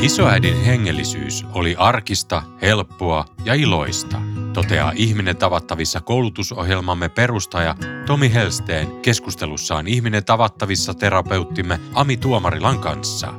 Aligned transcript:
Isoäidin 0.00 0.64
hengellisyys 0.64 1.46
oli 1.52 1.74
arkista, 1.78 2.42
helppoa 2.62 3.24
ja 3.44 3.54
iloista, 3.54 4.20
toteaa 4.52 4.92
ihminen 4.94 5.36
tavattavissa 5.36 6.00
koulutusohjelmamme 6.00 7.08
perustaja 7.08 7.74
Tomi 8.06 8.34
Helsteen 8.34 9.00
keskustelussaan 9.00 9.86
ihminen 9.86 10.24
tavattavissa 10.24 10.94
terapeuttimme 10.94 11.80
Ami 11.94 12.16
Tuomarilan 12.16 12.78
kanssa. 12.78 13.34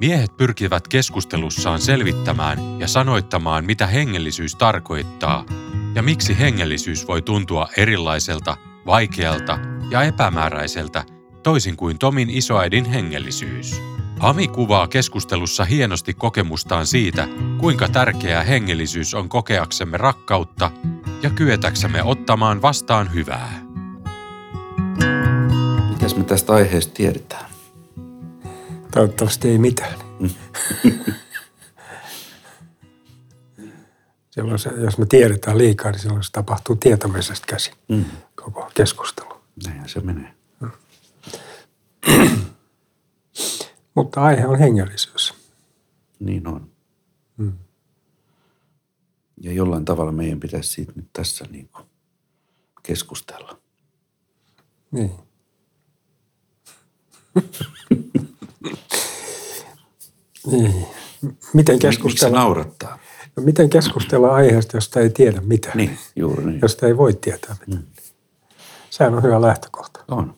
Miehet 0.00 0.36
pyrkivät 0.36 0.88
keskustelussaan 0.88 1.80
selvittämään 1.80 2.80
ja 2.80 2.88
sanoittamaan, 2.88 3.64
mitä 3.64 3.86
hengellisyys 3.86 4.54
tarkoittaa 4.54 5.44
ja 5.94 6.02
miksi 6.02 6.38
hengellisyys 6.38 7.08
voi 7.08 7.22
tuntua 7.22 7.68
erilaiselta, 7.76 8.56
vaikealta 8.86 9.58
ja 9.90 10.02
epämääräiseltä, 10.02 11.04
toisin 11.42 11.76
kuin 11.76 11.98
Tomin 11.98 12.30
isoäidin 12.30 12.84
hengellisyys. 12.84 13.80
Ami 14.20 14.48
kuvaa 14.48 14.88
keskustelussa 14.88 15.64
hienosti 15.64 16.14
kokemustaan 16.14 16.86
siitä, 16.86 17.28
kuinka 17.58 17.88
tärkeää 17.88 18.42
hengellisyys 18.42 19.14
on 19.14 19.28
kokeaksemme 19.28 19.96
rakkautta 19.96 20.70
ja 21.22 21.30
kyetäksemme 21.30 22.02
ottamaan 22.02 22.62
vastaan 22.62 23.14
hyvää. 23.14 23.62
Mitäs 25.90 26.16
me 26.16 26.24
tästä 26.24 26.52
aiheesta 26.52 26.94
tiedetään? 26.94 27.46
Toivottavasti 28.94 29.48
ei 29.48 29.58
mitään. 29.58 29.98
silloin 34.30 34.58
se, 34.58 34.70
jos 34.76 34.98
me 34.98 35.06
tiedetään 35.06 35.58
liikaa, 35.58 35.90
niin 35.90 36.00
silloin 36.00 36.24
se 36.24 36.32
tapahtuu 36.32 36.76
tietämisestä 36.76 37.46
käsin, 37.46 37.74
mm. 37.88 38.04
koko 38.44 38.70
keskustelu. 38.74 39.40
Näin 39.66 39.88
se 39.88 40.00
menee. 40.00 40.34
Mutta 43.98 44.22
aihe 44.22 44.46
on 44.46 44.58
hengellisyys. 44.58 45.34
Niin 46.20 46.46
on. 46.46 46.70
Mm. 47.36 47.52
Ja 49.40 49.52
jollain 49.52 49.84
tavalla 49.84 50.12
meidän 50.12 50.40
pitäisi 50.40 50.68
siitä 50.68 50.92
nyt 50.96 51.08
tässä 51.12 51.44
niin 51.50 51.68
kuin 51.72 51.86
keskustella. 52.82 53.58
Niin. 54.90 55.10
niin. 60.50 60.86
Miten 61.54 61.78
keskustella? 61.78 62.30
Miksi 62.30 62.44
naurattaa? 62.44 62.98
No, 63.36 63.42
miten 63.42 63.70
keskustella 63.70 64.34
aiheesta, 64.34 64.76
josta 64.76 65.00
ei 65.00 65.10
tiedä 65.10 65.40
mitään? 65.40 65.76
Niin, 65.76 65.98
juuri 66.16 66.44
niin. 66.44 66.58
Josta 66.62 66.86
ei 66.86 66.96
voi 66.96 67.14
tietää 67.14 67.56
mitään. 67.60 67.82
Mm. 67.82 67.88
Sehän 68.90 69.14
on 69.14 69.22
hyvä 69.22 69.42
lähtökohta. 69.42 70.04
On. 70.08 70.34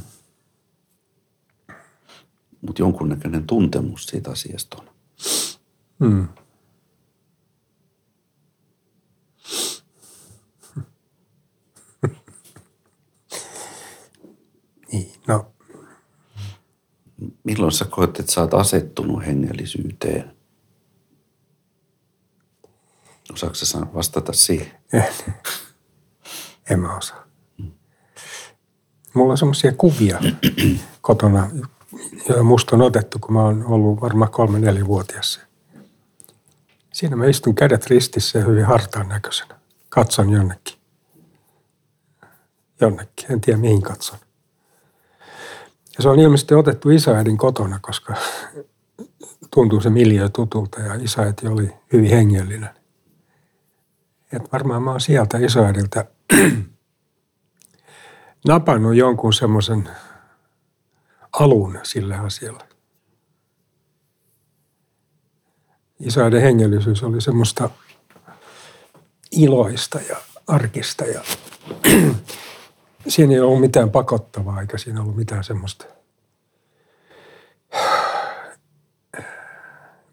Mutta 2.66 2.82
jonkunnäköinen 2.82 3.46
tuntemus 3.46 4.06
siitä 4.06 4.30
asiasta 4.30 4.76
on. 4.78 4.88
Hmm. 6.00 6.28
niin, 14.92 15.12
no. 15.26 15.52
Milloin 17.44 17.72
sä 17.72 17.84
koet, 17.84 18.20
että 18.20 18.32
sä 18.32 18.40
oot 18.40 18.54
asettunut 18.54 19.26
hengellisyyteen? 19.26 20.36
Osaatko 23.32 23.54
sä 23.54 23.78
vastata 23.94 24.32
siihen? 24.32 24.70
En. 24.92 25.04
En 26.70 26.80
mä 26.80 26.96
osaa. 26.96 27.28
Mulla 29.14 29.32
on 29.32 29.38
semmoisia 29.38 29.72
kuvia 29.72 30.18
kotona, 31.00 31.50
musta 32.42 32.76
on 32.76 32.82
otettu, 32.82 33.18
kun 33.18 33.32
mä 33.32 33.42
oon 33.42 33.64
ollut 33.66 34.00
varmaan 34.00 34.30
kolme 34.30 34.58
neljävuotias. 34.58 35.40
Siinä 36.92 37.16
mä 37.16 37.26
istun 37.26 37.54
kädet 37.54 37.86
ristissä 37.86 38.38
ja 38.38 38.44
hyvin 38.44 38.64
hartaan 38.64 39.08
näköisenä. 39.08 39.58
Katson 39.88 40.30
jonnekin. 40.30 40.78
Jonnekin, 42.80 43.32
en 43.32 43.40
tiedä 43.40 43.58
mihin 43.58 43.82
katson. 43.82 44.18
Ja 45.96 46.02
se 46.02 46.08
on 46.08 46.18
ilmeisesti 46.18 46.54
otettu 46.54 46.90
isääidin 46.90 47.36
kotona, 47.36 47.78
koska 47.82 48.14
tuntuu 49.54 49.80
se 49.80 49.90
miljö 49.90 50.28
tutulta 50.28 50.80
ja 50.80 50.94
isäiti 50.94 51.46
oli 51.46 51.72
hyvin 51.92 52.10
hengellinen. 52.10 52.70
Et 54.32 54.52
varmaan 54.52 54.82
mä 54.82 54.90
oon 54.90 55.00
sieltä 55.00 55.38
isääidiltä 55.38 56.04
napannut 58.48 58.94
jonkun 58.94 59.32
semmoisen 59.32 59.88
alun 61.32 61.78
sille 61.82 62.16
asialle. 62.16 62.64
Isäiden 66.00 66.42
hengellisyys 66.42 67.02
oli 67.02 67.20
semmoista 67.20 67.70
iloista 69.30 70.00
ja 70.08 70.16
arkista 70.46 71.04
ja 71.04 71.22
siinä 73.08 73.32
ei 73.32 73.40
ollut 73.40 73.60
mitään 73.60 73.90
pakottavaa 73.90 74.60
eikä 74.60 74.78
siinä 74.78 75.02
ollut 75.02 75.16
mitään 75.16 75.44
semmoista 75.44 75.84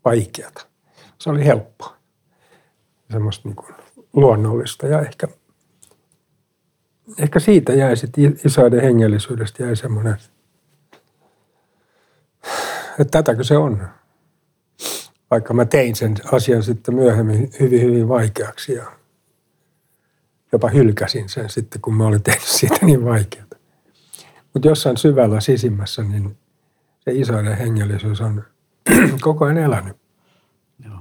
vaikeata. 0.05 0.65
Se 1.19 1.29
oli 1.29 1.45
helppoa. 1.45 1.95
Semmoista 3.11 3.49
niin 3.49 3.55
kuin 3.55 3.75
luonnollista 4.13 4.87
ja 4.87 5.01
ehkä, 5.01 5.27
ehkä 7.17 7.39
siitä 7.39 7.73
jäi 7.73 7.97
sitten 7.97 8.39
isäiden 8.45 8.81
hengellisyydestä 8.81 9.63
jäi 9.63 9.75
semmoinen– 9.75 10.17
että 12.99 13.11
tätäkö 13.11 13.43
se 13.43 13.57
on. 13.57 13.87
Vaikka 15.31 15.53
mä 15.53 15.65
tein 15.65 15.95
sen 15.95 16.15
asian 16.31 16.63
sitten 16.63 16.95
myöhemmin 16.95 17.49
hyvin, 17.59 17.81
hyvin 17.81 18.07
vaikeaksi 18.07 18.73
ja 18.73 18.91
jopa 20.51 20.69
hylkäsin 20.69 21.29
sen 21.29 21.49
sitten, 21.49 21.81
kun 21.81 21.95
mä 21.95 22.05
olin 22.05 22.23
tehnyt 22.23 22.47
siitä 22.47 22.85
niin 22.85 23.05
vaikeaa. 23.05 23.45
Mutta 24.53 24.67
jossain 24.67 24.97
syvällä 24.97 25.39
sisimmässä, 25.39 26.03
niin 26.03 26.37
se 26.99 27.11
isoinen 27.11 27.57
hengellisyys 27.57 28.21
on 28.21 28.43
koko 29.21 29.45
ajan 29.45 29.57
elänyt. 29.57 29.97
Joo. 30.85 30.99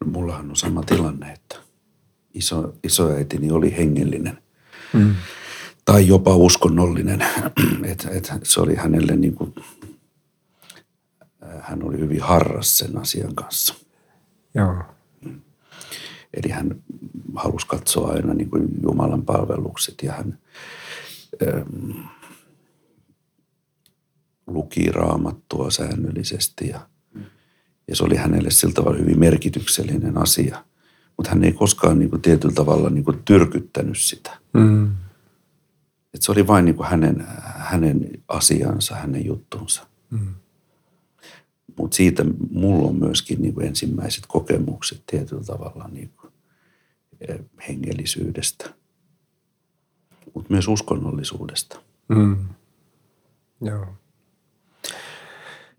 No, 0.00 0.06
mullahan 0.06 0.50
on 0.50 0.56
sama 0.56 0.82
tilanne, 0.82 1.32
että 1.32 1.56
iso, 2.34 2.74
isoäitini 2.84 3.50
oli 3.50 3.76
hengellinen. 3.76 4.38
Mm. 4.92 5.14
Tai 5.84 6.08
jopa 6.08 6.36
uskonnollinen. 6.36 7.26
et, 7.90 8.08
et 8.10 8.32
se 8.42 8.60
oli 8.60 8.74
hänelle 8.74 9.16
niin 9.16 9.34
kuin 9.34 9.54
hän 11.62 11.82
oli 11.82 11.98
hyvin 11.98 12.22
harras 12.22 12.78
sen 12.78 12.98
asian 12.98 13.34
kanssa. 13.34 13.74
Joo. 14.54 14.82
Eli 16.34 16.48
hän 16.50 16.82
halusi 17.34 17.66
katsoa 17.66 18.12
aina 18.12 18.34
niin 18.34 18.50
kuin 18.50 18.68
Jumalan 18.82 19.22
palvelukset 19.22 19.94
ja 20.02 20.12
hän 20.12 20.38
ähm, 21.42 21.90
luki 24.46 24.90
raamattua 24.90 25.70
säännöllisesti 25.70 26.68
ja, 26.68 26.80
ja 27.88 27.96
se 27.96 28.04
oli 28.04 28.16
hänelle 28.16 28.50
sillä 28.50 28.74
tavalla 28.74 28.98
hyvin 28.98 29.18
merkityksellinen 29.18 30.18
asia. 30.18 30.64
Mutta 31.16 31.30
hän 31.30 31.44
ei 31.44 31.52
koskaan 31.52 31.98
niin 31.98 32.10
kuin 32.10 32.22
tietyllä 32.22 32.54
tavalla 32.54 32.90
niin 32.90 33.04
kuin 33.04 33.22
tyrkyttänyt 33.24 33.98
sitä. 33.98 34.38
Mm. 34.52 34.94
Et 36.14 36.22
se 36.22 36.32
oli 36.32 36.46
vain 36.46 36.64
niin 36.64 36.74
kuin 36.74 36.88
hänen, 36.88 37.26
hänen 37.56 38.10
asiansa, 38.28 38.94
hänen 38.94 39.24
juttunsa. 39.24 39.86
Mm. 40.10 40.34
Mutta 41.76 41.96
siitä 41.96 42.24
mulla 42.50 42.88
on 42.88 42.96
myöskin 42.96 43.42
niin 43.42 43.54
kuin 43.54 43.66
ensimmäiset 43.66 44.24
kokemukset 44.28 45.02
tietyllä 45.06 45.44
tavalla 45.44 45.88
niin 45.88 46.10
kuin 46.20 46.32
eh, 47.28 47.38
hengellisyydestä, 47.68 48.74
mutta 50.34 50.52
myös 50.52 50.68
uskonnollisuudesta. 50.68 51.80
Mm. 52.08 52.48
Joo. 53.60 53.86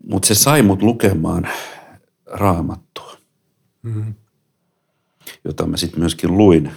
Mutta 0.08 0.28
se 0.28 0.34
sai 0.34 0.62
mut 0.62 0.82
lukemaan 0.82 1.48
raamattua, 2.26 3.16
mm. 3.82 4.14
jota 5.44 5.66
mä 5.66 5.76
sitten 5.76 6.00
myöskin 6.00 6.36
luin 6.36 6.70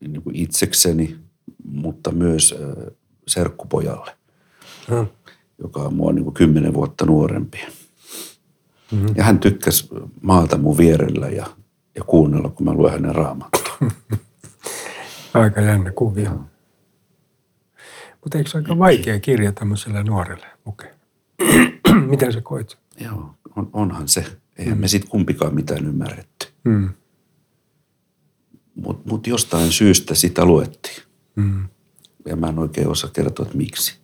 niin 0.00 0.22
kuin 0.22 0.36
itsekseni, 0.36 1.16
mutta 1.64 2.12
myös 2.12 2.54
serkkupojalle. 3.26 4.16
Mm. 4.90 5.06
joka 5.58 5.82
on 5.82 5.94
mua 5.94 6.12
niin 6.12 6.24
kuin 6.24 6.34
kymmenen 6.34 6.74
vuotta 6.74 7.06
nuorempi. 7.06 7.58
Mm-hmm. 8.92 9.14
Ja 9.16 9.24
hän 9.24 9.38
tykkäsi 9.38 9.88
maalta 10.22 10.58
mun 10.58 10.78
vierellä 10.78 11.28
ja, 11.28 11.46
ja 11.94 12.04
kuunnella, 12.04 12.48
kun 12.48 12.66
mä 12.66 12.72
luen 12.72 12.92
hänen 12.92 13.14
raamattua. 13.14 13.76
aika 15.34 15.60
jännä 15.60 15.92
kuvia. 15.92 16.32
Mutta 18.24 18.38
eikö 18.38 18.50
se 18.50 18.58
aika 18.58 18.78
vaikea 18.78 19.20
kirja 19.20 19.52
tämmöiselle 19.52 20.02
nuorelle 20.02 20.46
lukea? 20.66 20.94
Miten 22.10 22.32
sä 22.32 22.40
koit? 22.40 22.78
Joo, 23.00 23.34
on, 23.56 23.70
onhan 23.72 24.08
se. 24.08 24.24
Eihän 24.58 24.78
mm. 24.78 24.80
me 24.80 24.88
sitten 24.88 25.10
kumpikaan 25.10 25.54
mitään 25.54 25.86
ymmärretty. 25.86 26.46
Mm. 26.64 26.88
Mutta 28.74 29.10
mut 29.10 29.26
jostain 29.26 29.72
syystä 29.72 30.14
sitä 30.14 30.44
luettiin. 30.44 31.02
Mm. 31.36 31.68
Ja 32.26 32.36
mä 32.36 32.48
en 32.48 32.58
oikein 32.58 32.88
osaa 32.88 33.10
kertoa, 33.10 33.46
että 33.46 33.56
miksi. 33.56 33.98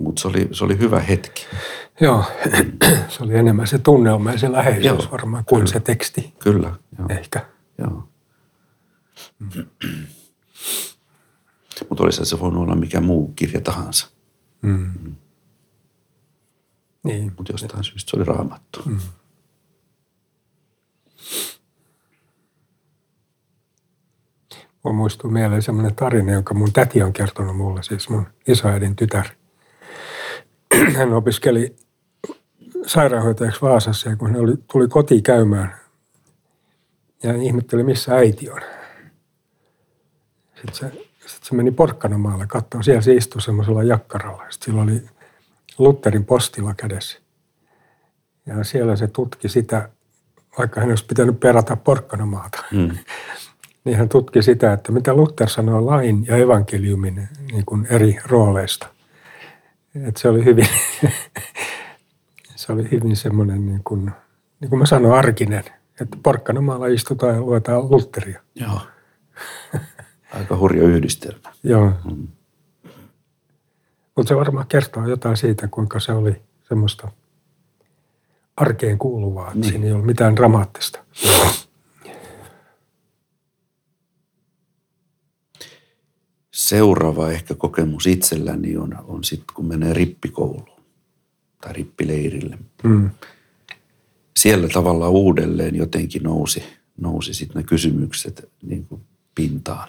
Mm. 0.00 0.04
Mutta 0.04 0.22
se 0.22 0.28
oli, 0.28 0.48
se 0.52 0.64
oli 0.64 0.78
hyvä 0.78 1.00
hetki. 1.00 1.46
Joo, 2.00 2.24
se 3.08 3.22
oli 3.24 3.36
enemmän 3.36 3.66
se 3.66 3.78
tunnelma 3.78 4.32
ja 4.32 4.38
se 4.38 4.52
läheisyys 4.52 4.84
Joo, 4.84 5.10
varmaan 5.12 5.44
kuin 5.44 5.60
kyllä. 5.60 5.72
se 5.72 5.80
teksti 5.80 6.34
Kyllä, 6.38 6.74
joo. 6.98 7.08
ehkä. 7.10 7.46
joo. 7.78 8.08
Mutta 11.88 12.04
olisi 12.04 12.24
se 12.24 12.40
voinut 12.40 12.62
olla 12.62 12.74
mikä 12.74 13.00
muu 13.00 13.32
kirja 13.36 13.60
tahansa. 13.60 14.08
Mm. 14.62 15.14
Niin, 17.02 17.32
Mutta 17.36 17.52
jostain 17.52 17.84
syystä 17.84 18.10
se 18.10 18.16
oli 18.16 18.24
raamattu. 18.24 18.82
Mm. 18.86 18.98
Mulla 24.84 24.96
muistuu 24.96 25.30
mieleen 25.30 25.62
semmoinen 25.62 25.94
tarina, 25.94 26.32
jonka 26.32 26.54
mun 26.54 26.72
täti 26.72 27.02
on 27.02 27.12
kertonut 27.12 27.56
mulle, 27.56 27.82
siis 27.82 28.08
mun 28.08 28.26
isoäidin 28.48 28.96
tytär. 28.96 29.26
Hän 30.96 31.12
opiskeli 31.12 31.76
sairaanhoitajaksi 32.86 33.62
Vaasassa 33.62 34.10
ja 34.10 34.16
kun 34.16 34.30
hän 34.30 34.40
oli, 34.40 34.54
tuli 34.72 34.88
kotiin 34.88 35.22
käymään 35.22 35.74
ja 37.22 37.32
hän 37.32 37.42
ihmetteli, 37.42 37.82
missä 37.82 38.16
äiti 38.16 38.50
on. 38.50 38.60
Sitten 40.54 40.74
se, 40.74 40.86
sitten 41.26 41.48
se 41.48 41.54
meni 41.54 41.70
Porkkanamaalle 41.70 42.46
katsoa. 42.46 42.82
Siellä 42.82 43.02
se 43.02 43.14
istui 43.14 43.42
semmoisella 43.42 43.82
jakkaralla. 43.82 44.44
Sitten 44.50 44.66
sillä 44.66 44.82
oli 44.82 45.02
Lutterin 45.78 46.24
postilla 46.24 46.74
kädessä. 46.74 47.18
Ja 48.46 48.64
siellä 48.64 48.96
se 48.96 49.06
tutki 49.06 49.48
sitä, 49.48 49.88
vaikka 50.58 50.80
hän 50.80 50.90
olisi 50.90 51.06
pitänyt 51.06 51.40
perata 51.40 51.76
Porkkanamaata. 51.76 52.64
Mm. 52.72 52.90
niin 53.84 53.96
hän 53.96 54.08
tutki 54.08 54.42
sitä, 54.42 54.72
että 54.72 54.92
mitä 54.92 55.14
Luther 55.14 55.48
sanoo 55.48 55.86
lain 55.86 56.26
ja 56.26 56.36
evankeliumin 56.36 57.28
niin 57.52 57.64
kuin 57.66 57.86
eri 57.90 58.18
rooleista. 58.26 58.86
Et 59.94 60.16
se 60.16 60.28
oli 60.28 60.44
hyvin, 60.44 60.68
se 62.56 62.72
oli 62.72 62.90
hyvin 62.90 63.16
semmoinen, 63.16 63.66
niin 63.66 63.80
kuin, 63.84 64.10
niin 64.60 64.68
kuin 64.68 64.78
mä 64.78 64.86
sanoin, 64.86 65.14
arkinen. 65.14 65.64
Että 66.00 66.16
Porkkanamaalla 66.22 66.86
istutaan 66.86 67.34
ja 67.34 67.40
luetaan 67.40 67.90
Lutheria. 67.90 68.40
Joo. 68.54 68.80
Aika 70.34 70.56
hurja 70.56 70.82
yhdistelmä. 70.82 71.52
Joo. 71.62 71.92
Mm. 72.04 72.28
Mutta 74.16 74.28
se 74.28 74.36
varmaan 74.36 74.66
kertoo 74.66 75.06
jotain 75.06 75.36
siitä, 75.36 75.68
kuinka 75.68 76.00
se 76.00 76.12
oli 76.12 76.42
semmoista 76.68 77.08
arkeen 78.56 78.98
kuuluvaa. 78.98 79.54
Niin. 79.54 79.64
Siinä 79.64 79.86
ei 79.86 79.92
ollut 79.92 80.06
mitään 80.06 80.36
dramaattista. 80.36 81.00
Seuraava 86.70 87.30
ehkä 87.30 87.54
kokemus 87.54 88.06
itselläni 88.06 88.76
on, 88.76 88.98
on 89.08 89.24
sitten, 89.24 89.54
kun 89.54 89.66
menee 89.66 89.94
rippikouluun 89.94 90.80
tai 91.60 91.72
rippileirille. 91.72 92.58
Mm. 92.82 93.10
Siellä 94.36 94.68
tavallaan 94.68 95.12
uudelleen 95.12 95.76
jotenkin 95.76 96.22
nousi, 96.22 96.62
nousi 96.96 97.34
sitten 97.34 97.56
ne 97.56 97.62
kysymykset 97.62 98.48
niin 98.62 98.86
kuin 98.86 99.00
pintaan. 99.34 99.88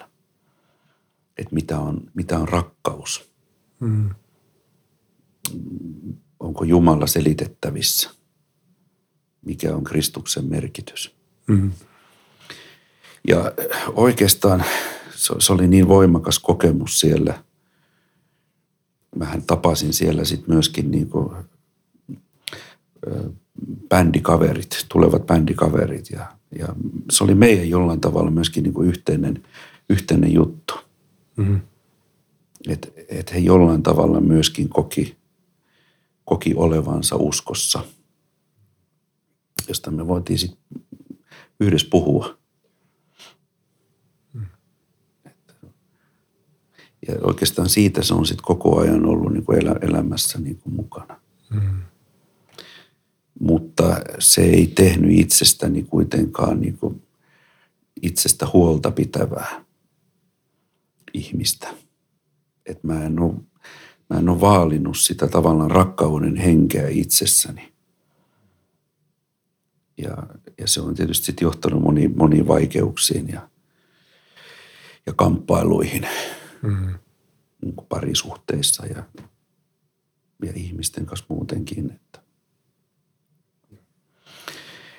Että 1.38 1.54
mitä 1.54 1.78
on, 1.78 2.10
mitä 2.14 2.38
on 2.38 2.48
rakkaus? 2.48 3.30
Mm. 3.80 4.10
Onko 6.40 6.64
Jumala 6.64 7.06
selitettävissä? 7.06 8.10
Mikä 9.46 9.76
on 9.76 9.84
Kristuksen 9.84 10.44
merkitys? 10.44 11.14
Mm. 11.46 11.72
Ja 13.28 13.52
oikeastaan 13.94 14.64
se, 15.22 15.34
se 15.38 15.52
oli 15.52 15.68
niin 15.68 15.88
voimakas 15.88 16.38
kokemus 16.38 17.00
siellä. 17.00 17.44
Mähän 19.16 19.42
tapasin 19.42 19.92
siellä 19.92 20.24
sitten 20.24 20.54
myöskin 20.54 20.90
niin 20.90 21.08
kuin, 21.08 21.34
bändikaverit, 23.88 24.86
tulevat 24.88 25.26
bändikaverit. 25.26 26.10
Ja, 26.10 26.26
ja 26.58 26.68
se 27.10 27.24
oli 27.24 27.34
meidän 27.34 27.68
jollain 27.68 28.00
tavalla 28.00 28.30
myöskin 28.30 28.62
niin 28.62 28.74
kuin 28.74 28.88
yhteinen, 28.88 29.42
yhteinen 29.90 30.32
juttu. 30.32 30.74
Mm. 31.36 31.60
Että 32.68 32.88
et 33.08 33.34
he 33.34 33.38
jollain 33.38 33.82
tavalla 33.82 34.20
myöskin 34.20 34.68
koki, 34.68 35.16
koki 36.24 36.54
olevansa 36.54 37.16
uskossa, 37.16 37.84
josta 39.68 39.90
me 39.90 40.08
voitiin 40.08 40.38
sitten 40.38 40.82
yhdessä 41.60 41.88
puhua. 41.90 42.41
Ja 47.08 47.14
oikeastaan 47.22 47.68
siitä 47.68 48.02
se 48.02 48.14
on 48.14 48.26
sitten 48.26 48.44
koko 48.44 48.78
ajan 48.78 49.06
ollut 49.06 49.32
niin 49.32 49.44
kuin 49.44 49.62
elä, 49.62 49.76
elämässä 49.80 50.38
niin 50.38 50.58
kuin 50.58 50.74
mukana. 50.74 51.20
Mm. 51.50 51.82
Mutta 53.40 54.00
se 54.18 54.42
ei 54.42 54.66
tehnyt 54.66 55.10
itsestäni 55.18 55.82
kuitenkaan 55.82 56.60
niin 56.60 56.78
kuin 56.78 57.02
itsestä 58.02 58.46
huolta 58.52 58.90
pitävää 58.90 59.64
ihmistä. 61.12 61.68
Et 62.66 62.84
mä, 62.84 63.04
en 63.04 63.20
ole, 63.20 63.34
mä 64.10 64.18
en 64.18 64.28
ole 64.28 64.40
vaalinut 64.40 64.98
sitä 64.98 65.28
tavallaan 65.28 65.70
rakkauden 65.70 66.36
henkeä 66.36 66.88
itsessäni. 66.88 67.72
Ja, 69.98 70.16
ja 70.58 70.68
se 70.68 70.80
on 70.80 70.94
tietysti 70.94 71.26
sit 71.26 71.40
johtanut 71.40 71.82
moniin, 71.82 72.16
moniin 72.16 72.48
vaikeuksiin 72.48 73.28
ja, 73.28 73.48
ja 75.06 75.12
kamppailuihin 75.12 76.06
Mm. 76.62 76.94
parisuhteissa 77.88 78.86
ja, 78.86 79.02
ja 80.44 80.52
ihmisten 80.54 81.06
kanssa 81.06 81.26
muutenkin. 81.28 81.90
Että, 81.90 82.22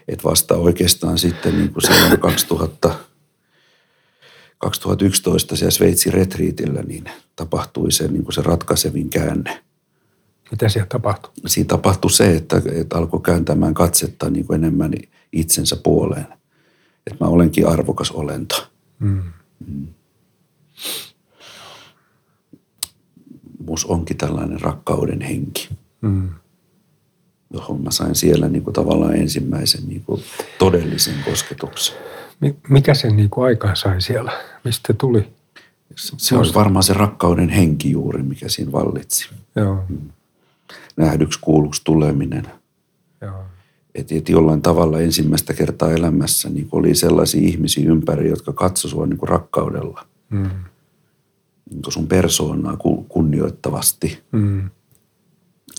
et 0.08 0.24
vasta 0.24 0.56
oikeastaan 0.56 1.18
sitten 1.18 1.58
niin 1.58 1.74
kuin 1.74 1.84
silloin 1.84 2.20
2000, 2.30 2.96
2011 4.58 5.56
siellä 5.56 5.72
Sveitsin 5.72 6.14
retriitillä 6.14 6.82
niin 6.82 7.04
tapahtui 7.36 7.92
se, 7.92 8.08
niin 8.08 8.24
kuin 8.24 8.34
se 8.34 8.42
ratkaisevin 8.42 9.10
käänne. 9.10 9.64
Mitä 10.52 10.70
siellä 10.70 10.88
tapahtui? 10.88 11.32
Siinä 11.48 11.68
tapahtui 11.68 12.12
se, 12.12 12.36
että, 12.36 12.62
että 12.72 12.98
alkoi 12.98 13.22
kääntämään 13.22 13.74
katsetta 13.74 14.30
niin 14.30 14.48
kuin 14.48 14.64
enemmän 14.64 14.94
itsensä 15.32 15.76
puoleen. 15.76 16.28
Että 17.08 17.26
mä 17.26 17.28
olenkin 17.28 17.68
arvokas 17.68 18.12
olento. 18.12 18.68
Mm. 19.00 19.24
Mus 23.66 23.86
onkin 23.86 24.18
tällainen 24.18 24.62
rakkauden 24.62 25.22
henki. 25.22 25.70
Mm. 26.02 26.30
johon 27.54 27.84
mä 27.84 27.92
sain 27.92 28.16
siellä 28.16 28.48
niin 28.50 28.64
kuin 28.64 28.74
tavallaan 28.74 29.16
ensimmäisen 29.16 29.82
niin 29.88 30.04
kuin 30.06 30.22
todellisen 30.60 31.16
kosketuksen. 31.26 31.96
Mi- 32.40 32.56
Mikä 32.70 32.94
sen 32.94 33.18
niin 33.18 33.30
kuin 33.30 33.46
aikaan 33.46 33.76
sai 33.76 34.02
siellä? 34.02 34.32
Mistä 34.64 34.94
tuli? 34.94 35.28
Se 35.96 36.36
on 36.38 36.46
varmaan 36.56 36.84
se 36.84 36.94
rakkauden 36.94 37.50
henki 37.50 37.92
juuri, 37.92 38.24
mikä 38.24 38.50
siinä 38.50 38.72
vallitsi. 38.72 39.30
Joo, 39.56 39.84
Nähdyksi, 40.98 41.40
kuulluksi 41.42 41.82
tuleminen. 41.84 42.48
joo. 43.22 43.44
Että 43.96 44.16
et 44.16 44.30
jollain 44.30 44.62
tavalla 44.62 45.00
ensimmäistä 45.00 45.54
kertaa 45.54 45.92
elämässä 45.92 46.50
niin 46.50 46.68
oli 46.72 46.96
sellaisia 46.96 47.42
ihmisiä 47.42 47.90
ympäri, 47.92 48.30
jotka 48.30 48.54
katsoi 48.54 48.92
sua 48.92 49.06
niin 49.06 49.20
rakkaudella. 49.22 50.06
Mm. 50.30 50.50
Niin 51.70 51.82
kuin 51.82 51.94
sun 51.94 52.08
persoonaa 52.08 52.78
ku- 52.78 53.06
kunnioittavasti. 53.10 54.20
Mm. 54.32 54.70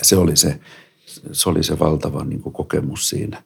Se 0.03 0.17
oli 0.17 0.37
se, 0.37 0.61
se, 1.33 1.49
oli 1.49 1.63
se 1.63 1.79
valtava 1.79 2.25
niin 2.25 2.43
kuin 2.43 2.53
kokemus 2.53 3.09
siinä. 3.09 3.43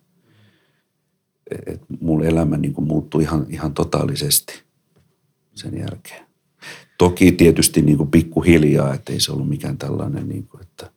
Et 1.66 1.80
mun 2.00 2.25
elämä 2.25 2.57
niin 2.57 2.75
kuin 2.75 2.88
muuttui 2.88 3.23
ihan, 3.23 3.47
ihan 3.49 3.75
totaalisesti 3.75 4.62
sen 5.54 5.78
jälkeen. 5.78 6.26
Toki 6.99 7.33
tietysti 7.33 7.83
niin 7.83 7.97
kuin 7.97 8.11
pikkuhiljaa, 8.11 8.95
että 8.95 9.12
ei 9.12 9.21
se 9.21 9.33
ollut 9.33 9.49
mikään 9.49 9.78
tällainen, 9.78 10.28
niin 10.28 10.47
kuin, 10.47 10.62
että, 10.62 10.90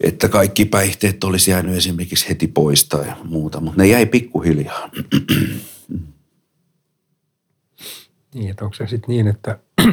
että 0.00 0.28
kaikki 0.28 0.64
päihteet 0.64 1.24
olisi 1.24 1.50
jäänyt 1.50 1.76
esimerkiksi 1.76 2.28
heti 2.28 2.46
pois 2.46 2.84
tai 2.84 3.12
muuta, 3.24 3.60
mutta 3.60 3.82
ne 3.82 3.88
jäi 3.88 4.06
pikkuhiljaa. 4.06 4.90
Niin, 8.34 8.50
että 8.50 8.64
onko 8.64 8.74
se 8.74 8.86
sitten 8.86 9.08
niin, 9.08 9.28
että 9.28 9.58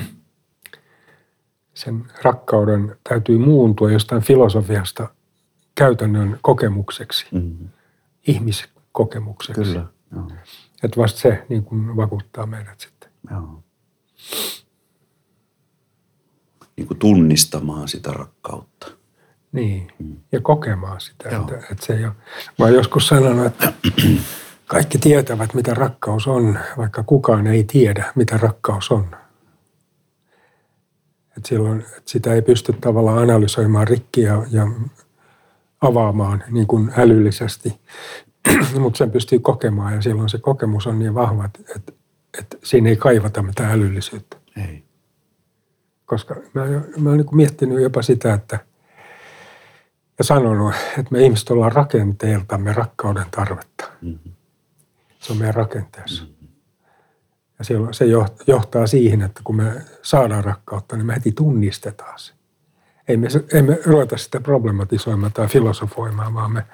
sen 1.74 2.06
rakkauden 2.22 2.96
täytyy 3.10 3.38
muuntua 3.38 3.92
jostain 3.92 4.22
filosofiasta 4.22 5.10
käytännön 5.76 6.40
kokemukseksi, 6.42 7.26
mm. 7.32 7.70
ihmiskokemukseksi. 8.28 9.62
Kyllä, 9.62 9.86
joo. 10.16 10.28
Että 10.84 11.02
vasta 11.02 11.20
se 11.20 11.46
niin 11.50 11.64
kuin 11.64 11.96
vakuuttaa 11.96 12.46
meidät 12.46 12.80
sitten. 12.80 13.10
Joo. 13.32 13.64
Niin 16.78 16.88
kuin 16.88 17.00
tunnistamaan 17.00 17.88
sitä 17.88 18.12
rakkautta. 18.12 18.92
Niin, 19.52 19.92
mm. 20.00 20.18
ja 20.32 20.42
kokemaan 20.42 21.02
sitä. 21.02 21.30
Että, 21.30 21.58
että 21.72 21.86
se 21.86 21.94
ei 21.94 22.06
ole, 22.06 22.14
mä 22.60 22.70
joskus 22.70 23.08
sanonut, 23.08 23.46
että 23.46 23.74
kaikki 24.70 24.98
tietävät, 24.98 25.54
mitä 25.54 25.74
rakkaus 25.74 26.28
on, 26.28 26.60
vaikka 26.78 27.04
kukaan 27.04 27.48
ei 27.48 27.64
tiedä, 27.64 28.12
mitä 28.16 28.38
rakkaus 28.38 28.92
on. 28.92 29.16
Et 31.38 31.46
silloin 31.46 31.82
että 31.82 32.02
sitä 32.06 32.34
ei 32.34 32.42
pysty 32.42 32.74
tavallaan 32.74 33.18
analysoimaan 33.18 33.88
rikki 33.88 34.22
ja, 34.22 34.44
ja 34.52 34.68
avaamaan 35.82 36.44
niin 36.52 36.68
kuin 36.68 36.92
älyllisesti, 36.98 37.80
mutta 38.80 38.98
sen 38.98 39.12
pystyy 39.12 39.40
kokemaan 39.40 39.94
ja 39.94 40.02
silloin 40.02 40.30
se 40.30 40.38
kokemus 40.38 40.88
on 40.88 41.00
niin 41.00 41.16
vahva, 41.16 41.46
että, 41.46 41.60
että 42.40 42.58
siinä 42.64 42.90
ei 42.90 42.96
kaivata 42.96 43.42
mitään 43.42 43.72
älyllisyyttä. 43.72 44.38
Ei. 44.58 44.84
Koska 46.06 46.36
mä, 46.54 46.66
mä 46.98 47.10
olen 47.10 47.18
niin 47.18 47.36
miettinyt 47.36 47.82
jopa 47.82 48.02
sitä, 48.02 48.34
että 48.34 48.60
ja 50.18 50.24
sanonut, 50.24 50.74
että 50.98 51.12
me 51.12 51.24
ihmiset 51.24 51.50
ollaan 51.50 51.72
rakenteeltamme 51.72 52.74
rakkauden 52.74 53.26
tarvetta. 53.32 53.90
Mm-hmm. 54.02 54.39
Se 55.20 55.34
on 55.34 55.40
meidän 55.40 55.56
rakenteessa. 55.56 56.24
Mm-hmm. 56.24 56.48
Ja 57.60 57.66
silloin 57.66 57.94
se 57.94 58.06
johtaa 58.48 58.88
siihen, 58.88 59.22
että 59.22 59.42
kun 59.44 59.56
me 59.56 59.82
saadaan 60.02 60.44
rakkautta, 60.44 60.96
niin 60.98 61.06
me 61.06 61.16
heti 61.16 61.32
tunnistetaan 61.32 62.20
se. 62.20 62.34
Ei 63.08 63.18
me, 63.18 63.28
ei 63.54 63.62
me 63.62 63.80
ruveta 63.86 64.18
sitä 64.18 64.40
problematisoimaan 64.40 65.34
tai 65.34 65.48
filosofoimaan, 65.48 66.34
vaan 66.34 66.52
me 66.52 66.66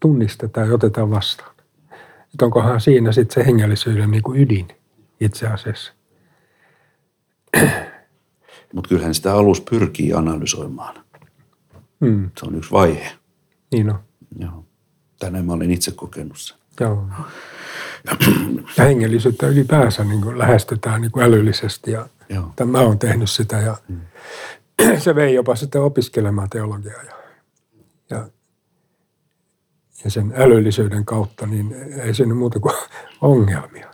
tunnistetaan 0.00 0.68
ja 0.68 0.74
otetaan 0.74 1.10
vastaan. 1.10 1.54
Että 2.32 2.44
onkohan 2.44 2.80
siinä 2.80 3.12
sitten 3.12 3.34
se 3.34 3.46
hengellisyyden 3.46 4.10
niin 4.10 4.22
kuin 4.22 4.40
ydin 4.40 4.68
itse 5.20 5.46
asiassa. 5.46 5.92
Mutta 8.74 8.88
kyllähän 8.88 9.14
sitä 9.14 9.34
alus 9.34 9.60
pyrkii 9.60 10.12
analysoimaan. 10.12 11.04
Mm. 12.00 12.30
Se 12.38 12.46
on 12.46 12.54
yksi 12.54 12.70
vaihe. 12.70 13.12
Niin 13.72 13.90
on. 13.90 13.98
Joo. 14.38 14.64
Tänään 15.18 15.44
mä 15.44 15.52
olen 15.52 15.70
itse 15.70 15.90
kokenut 15.90 16.38
sen. 16.38 16.59
Joo. 16.80 17.06
Ja 18.76 18.84
hengellisyyttä 18.84 19.46
ylipäänsä 19.46 20.04
niin 20.04 20.20
kuin 20.20 20.38
lähestytään 20.38 21.00
niin 21.00 21.12
kuin 21.12 21.24
älyllisesti 21.24 21.90
ja 21.90 22.08
Joo. 22.28 22.52
mä 22.64 22.80
oon 22.80 22.98
tehnyt 22.98 23.30
sitä 23.30 23.60
ja 23.60 23.76
mm. 23.88 24.00
se 25.04 25.14
vei 25.14 25.34
jopa 25.34 25.56
sitten 25.56 25.82
opiskelemaan 25.82 26.50
teologiaa 26.50 27.02
ja, 27.02 27.14
ja, 28.10 28.28
ja 30.04 30.10
sen 30.10 30.32
älyllisyyden 30.36 31.04
kautta 31.04 31.46
niin 31.46 31.72
ei 32.02 32.14
siinä 32.14 32.34
muuta 32.34 32.60
kuin 32.60 32.74
ongelmia. 33.20 33.90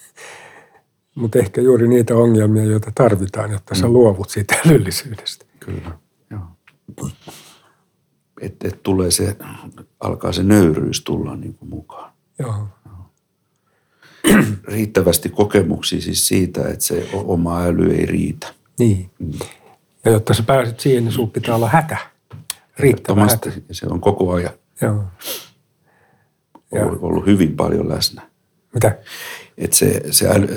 Mutta 1.14 1.38
ehkä 1.38 1.60
juuri 1.60 1.88
niitä 1.88 2.14
ongelmia, 2.14 2.64
joita 2.64 2.92
tarvitaan, 2.94 3.52
jotta 3.52 3.74
sä 3.74 3.86
mm. 3.86 3.92
luovut 3.92 4.30
siitä 4.30 4.54
älyllisyydestä. 4.66 5.44
Kyllä, 5.60 5.90
joo. 6.30 6.42
Että 8.40 8.68
et 8.68 8.82
tulee 8.82 9.10
se, 9.10 9.36
alkaa 10.00 10.32
se 10.32 10.42
nöyryys 10.42 11.04
tulla 11.04 11.36
niin 11.36 11.54
kuin 11.54 11.68
mukaan. 11.68 12.12
Joo. 12.38 12.68
Riittävästi 14.64 15.28
kokemuksia 15.28 16.00
siis 16.00 16.28
siitä, 16.28 16.68
että 16.68 16.84
se 16.84 17.08
oma 17.12 17.62
äly 17.62 17.90
ei 17.90 18.06
riitä. 18.06 18.54
Niin. 18.78 19.10
Mm. 19.18 19.32
Ja 20.04 20.12
jotta 20.12 20.34
sä 20.34 20.42
pääset 20.42 20.80
siihen, 20.80 21.04
niin 21.04 21.12
sulla 21.12 21.30
pitää 21.30 21.54
olla 21.54 21.68
hätä. 21.68 21.96
Riittävä 22.78 23.20
hätä. 23.20 23.52
Ja 23.68 23.74
se 23.74 23.86
on 23.86 24.00
koko 24.00 24.32
ajan. 24.32 24.52
Joo. 24.80 25.04
Ollut, 26.72 26.98
ollut 27.02 27.26
hyvin 27.26 27.56
paljon 27.56 27.88
läsnä. 27.88 28.22
Mitä? 28.74 28.98
Että 29.58 29.76
se, 29.76 30.02
se, 30.10 30.28
äly, 30.28 30.48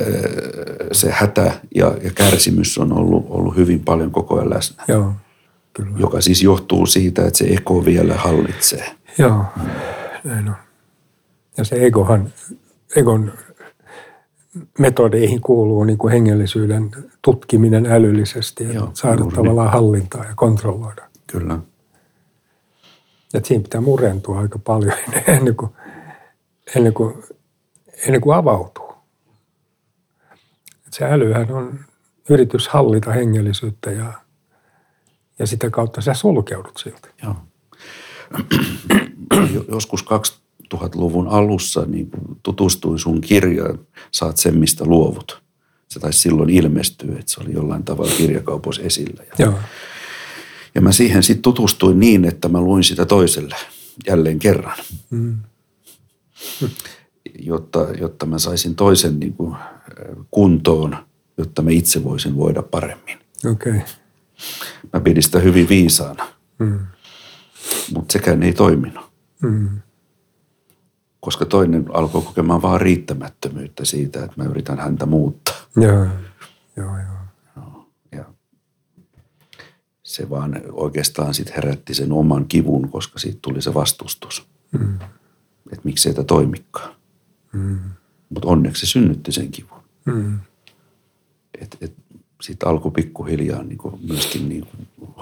se 0.91 1.11
hätä 1.11 1.59
ja, 1.75 1.97
ja 2.03 2.11
kärsimys 2.15 2.77
on 2.77 2.93
ollut, 2.93 3.25
ollut 3.29 3.55
hyvin 3.55 3.79
paljon 3.79 4.11
koko 4.11 4.35
ajan 4.35 4.49
läsnä. 4.49 4.83
Joo, 4.87 5.13
kyllä. 5.73 5.97
Joka 5.97 6.21
siis 6.21 6.43
johtuu 6.43 6.85
siitä, 6.85 7.25
että 7.25 7.37
se 7.37 7.45
ego 7.45 7.85
vielä 7.85 8.15
hallitsee. 8.15 8.95
Joo, 9.17 9.45
näin 10.23 10.49
on. 10.49 10.55
Ja 11.57 11.63
se 11.63 11.85
egohan, 11.85 12.33
egon 12.95 13.33
metodeihin 14.79 15.41
kuuluu 15.41 15.83
niin 15.83 15.97
kuin 15.97 16.11
hengellisyyden 16.11 16.91
tutkiminen 17.21 17.85
älyllisesti 17.85 18.63
ja 18.63 18.73
Joo, 18.73 18.91
saada 18.93 19.25
tavallaan 19.35 19.71
hallintaa 19.71 20.25
ja 20.25 20.33
kontrolloida. 20.35 21.03
Kyllä. 21.27 21.59
Et 23.33 23.45
siinä 23.45 23.63
pitää 23.63 23.81
murentua 23.81 24.39
aika 24.39 24.59
paljon 24.59 24.93
ennen 25.27 25.55
kuin, 25.55 25.71
ennen 26.75 26.93
kuin, 26.93 27.23
ennen 28.07 28.21
kuin 28.21 28.35
avautuu. 28.35 28.93
Et 30.87 30.93
se 30.93 31.05
älyhän 31.05 31.51
on 31.51 31.79
yritys 32.29 32.67
hallita 32.67 33.11
hengellisyyttä 33.11 33.91
ja, 33.91 34.13
ja 35.39 35.47
sitä 35.47 35.69
kautta 35.69 36.01
sä 36.01 36.13
sulkeudut 36.13 36.77
siltä. 36.77 37.07
Joo. 37.23 37.35
Joskus 39.67 40.05
2000-luvun 40.73 41.27
alussa 41.27 41.85
niin 41.85 42.09
tutustuin 42.43 42.99
sun 42.99 43.21
kirjaan 43.21 43.79
Saat 44.11 44.37
sen, 44.37 44.57
mistä 44.57 44.85
luovut. 44.85 45.43
Se 45.87 45.99
taisi 45.99 46.19
silloin 46.19 46.49
ilmestyä, 46.49 47.15
että 47.19 47.31
se 47.31 47.41
oli 47.41 47.53
jollain 47.53 47.83
tavalla 47.83 48.11
kirjakaupoissa 48.17 48.81
esillä. 48.81 49.23
Ja, 49.23 49.45
Joo. 49.45 49.59
ja 50.75 50.81
mä 50.81 50.91
siihen 50.91 51.23
sitten 51.23 51.41
tutustuin 51.41 51.99
niin, 51.99 52.25
että 52.25 52.49
mä 52.49 52.61
luin 52.61 52.83
sitä 52.83 53.05
toiselle 53.05 53.55
jälleen 54.07 54.39
kerran. 54.39 54.77
Mm. 55.09 55.37
Jotta, 57.39 57.87
jotta 57.99 58.25
mä 58.25 58.39
saisin 58.39 58.75
toisen 58.75 59.19
niin 59.19 59.33
kuin 59.33 59.55
kuntoon, 60.31 60.97
jotta 61.37 61.61
mä 61.61 61.71
itse 61.71 62.03
voisin 62.03 62.37
voida 62.37 62.63
paremmin. 62.63 63.17
Okay. 63.51 63.79
Mä 64.93 64.99
pidin 64.99 65.23
sitä 65.23 65.39
hyvin 65.39 65.69
viisaana, 65.69 66.27
mm. 66.59 66.79
mutta 67.93 68.13
sekään 68.13 68.43
ei 68.43 68.53
toiminut. 68.53 69.05
Mm 69.41 69.69
koska 71.23 71.45
toinen 71.45 71.85
alkoi 71.93 72.21
kokemaan 72.21 72.61
vaan 72.61 72.81
riittämättömyyttä 72.81 73.85
siitä, 73.85 74.23
että 74.23 74.43
mä 74.43 74.49
yritän 74.49 74.79
häntä 74.79 75.05
muuttaa. 75.05 75.55
Joo, 75.75 76.05
joo, 76.75 76.97
joo. 76.97 77.17
No, 77.55 77.89
ja 78.11 78.25
se 80.03 80.29
vaan 80.29 80.61
oikeastaan 80.71 81.33
sitten 81.33 81.55
herätti 81.55 81.93
sen 81.93 82.11
oman 82.11 82.45
kivun, 82.45 82.89
koska 82.89 83.19
siitä 83.19 83.39
tuli 83.41 83.61
se 83.61 83.73
vastustus. 83.73 84.47
Mm. 84.71 84.99
Että 85.71 85.81
miksi 85.83 86.09
ei 86.09 86.15
tämä 86.15 86.25
toimikaan. 86.25 86.95
Mm. 87.53 87.79
Mutta 88.29 88.47
onneksi 88.47 88.85
se 88.85 88.91
synnytti 88.91 89.31
sen 89.31 89.51
kivun. 89.51 89.83
Mm. 90.05 90.39
Että 91.61 91.77
et, 91.81 91.93
sitten 92.43 92.69
alkoi 92.69 92.91
pikkuhiljaa 92.91 93.63
niin 93.63 93.79
myöskin 94.07 94.49
niin 94.49 94.67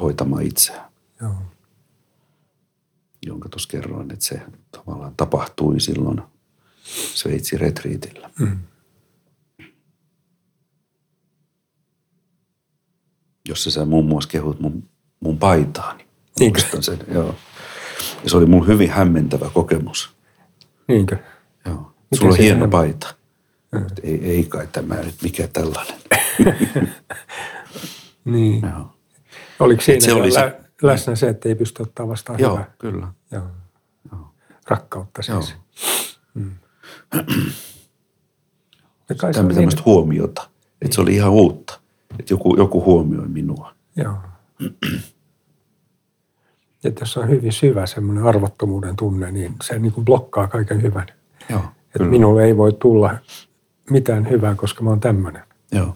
hoitamaan 0.01 0.43
itseään. 0.43 0.91
Joo 1.21 1.35
jonka 3.25 3.49
tuossa 3.49 3.69
kerroin, 3.69 4.11
että 4.11 4.25
se 4.25 4.41
tavallaan 4.71 5.13
tapahtui 5.17 5.79
silloin 5.79 6.21
Sveitsin 7.13 7.59
retriitillä. 7.59 8.29
Mm. 8.39 8.59
Jossa 13.47 13.71
sä 13.71 13.85
muun 13.85 14.05
muassa 14.05 14.29
kehut 14.29 14.59
mun, 14.59 14.89
mun 15.19 15.37
paitaani. 15.37 16.05
Niinkö? 16.39 16.61
Sen, 16.79 16.99
joo. 17.13 17.35
Ja 18.23 18.29
se 18.29 18.37
oli 18.37 18.45
mun 18.45 18.67
hyvin 18.67 18.89
hämmentävä 18.91 19.49
kokemus. 19.53 20.13
Niinkö? 20.87 21.17
Joo. 21.65 21.93
Mikä 22.11 22.19
Sulla 22.19 22.31
on 22.31 22.37
hieno 22.37 22.63
on? 22.63 22.69
paita. 22.69 23.15
Mm. 23.71 23.85
Ei, 24.03 24.31
ei 24.31 24.43
kai 24.43 24.67
tämä 24.71 24.95
nyt 24.95 25.15
mikä 25.23 25.47
tällainen. 25.47 25.95
niin. 28.25 28.61
Joo. 28.61 28.93
Oliko 29.59 29.81
siinä 29.81 30.05
se 30.05 30.13
oli 30.13 30.31
se, 30.31 30.59
läsnä 30.81 31.15
se, 31.15 31.29
että 31.29 31.49
ei 31.49 31.55
pysty 31.55 31.83
ottaa 31.83 32.07
vastaan 32.07 32.39
Joo, 32.39 32.51
hyvää. 32.51 32.71
kyllä. 32.79 33.07
Joo. 33.31 33.43
Joo. 34.11 34.33
Rakkautta 34.67 35.21
siis. 35.21 35.35
Joo. 35.35 35.43
Mm. 36.33 36.51
Tämmöistä 39.33 39.61
niin. 39.61 39.85
huomiota. 39.85 40.41
Että 40.41 40.51
niin. 40.81 40.93
se 40.93 41.01
oli 41.01 41.15
ihan 41.15 41.31
uutta. 41.31 41.79
Että 42.19 42.33
joku, 42.33 42.55
joku 42.57 42.85
huomioi 42.85 43.27
minua. 43.27 43.73
Joo. 43.95 44.17
Ja 46.83 46.91
jos 46.99 47.17
on 47.17 47.29
hyvin 47.29 47.53
syvä 47.53 47.85
semmoinen 47.85 48.23
arvottomuuden 48.23 48.95
tunne, 48.95 49.31
niin 49.31 49.55
se 49.63 49.79
niin 49.79 49.93
kuin 49.93 50.05
blokkaa 50.05 50.47
kaiken 50.47 50.81
hyvän. 50.81 51.07
Joo, 51.49 51.61
että 51.85 52.03
minulle 52.03 52.45
ei 52.45 52.57
voi 52.57 52.73
tulla 52.73 53.17
mitään 53.91 54.29
hyvää, 54.29 54.55
koska 54.55 54.83
mä 54.83 54.89
oon 54.89 54.99
tämmöinen. 54.99 55.43
Joo. 55.71 55.93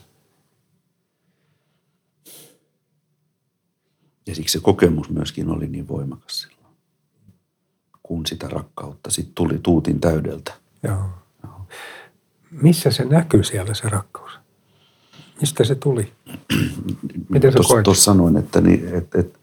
Ja 4.27 4.35
siksi 4.35 4.53
se 4.53 4.59
kokemus 4.63 5.09
myöskin 5.09 5.49
oli 5.49 5.67
niin 5.67 5.87
voimakas 5.87 6.41
silloin. 6.41 6.75
Kun 8.03 8.25
sitä 8.25 8.47
rakkautta 8.47 9.11
sitten 9.11 9.35
tuli 9.35 9.59
tuutin 9.63 9.99
täydeltä. 9.99 10.53
Joo. 10.83 11.09
Joo. 11.43 11.67
Missä 12.51 12.91
se 12.91 13.05
näkyy 13.05 13.43
siellä 13.43 13.73
se 13.73 13.89
rakkaus? 13.89 14.31
Mistä 15.41 15.63
se 15.63 15.75
tuli? 15.75 16.13
Miten 17.29 17.51
sä 17.51 17.59
koet? 17.67 17.83
tuossa 17.83 18.03
sanoin, 18.03 18.37
että, 18.37 18.61
niin, 18.61 18.95
että, 18.95 19.19
että 19.19 19.39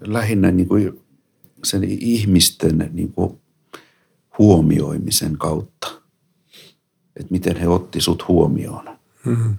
lähinnä 0.00 0.50
niin 0.50 0.68
kuin 0.68 1.00
sen 1.64 1.84
ihmisten 1.84 2.90
niin 2.92 3.12
kuin 3.12 3.40
huomioimisen 4.38 5.38
kautta. 5.38 5.88
Että 7.16 7.32
miten 7.32 7.56
he 7.56 7.68
otti 7.68 8.00
sut 8.00 8.28
huomioon. 8.28 8.98
Mm. 9.24 9.56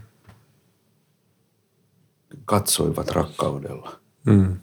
Katsoivat 2.46 3.10
rakkaudella. 3.10 4.00
Mm. 4.26 4.58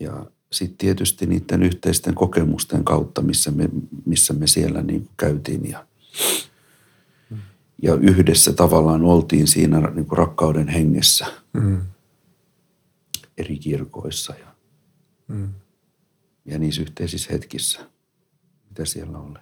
Ja 0.00 0.26
sitten 0.52 0.78
tietysti 0.78 1.26
niiden 1.26 1.62
yhteisten 1.62 2.14
kokemusten 2.14 2.84
kautta, 2.84 3.22
missä 3.22 3.50
me, 3.50 3.68
missä 4.06 4.32
me 4.34 4.46
siellä 4.46 4.82
niin 4.82 5.08
käytiin 5.16 5.70
ja, 5.70 5.86
ja 7.82 7.94
yhdessä 7.94 8.52
tavallaan 8.52 9.04
oltiin 9.04 9.48
siinä 9.48 9.80
niin 9.80 10.06
kuin 10.06 10.18
rakkauden 10.18 10.68
hengessä 10.68 11.26
Mm. 11.52 11.80
eri 13.38 13.58
kirkoissa 13.58 14.34
ja, 14.34 14.46
Mm. 15.28 15.48
ja 16.44 16.58
niissä 16.58 16.82
yhteisissä 16.82 17.32
hetkissä, 17.32 17.80
mitä 18.72 18.84
siellä 18.84 19.18
oli. 19.18 19.38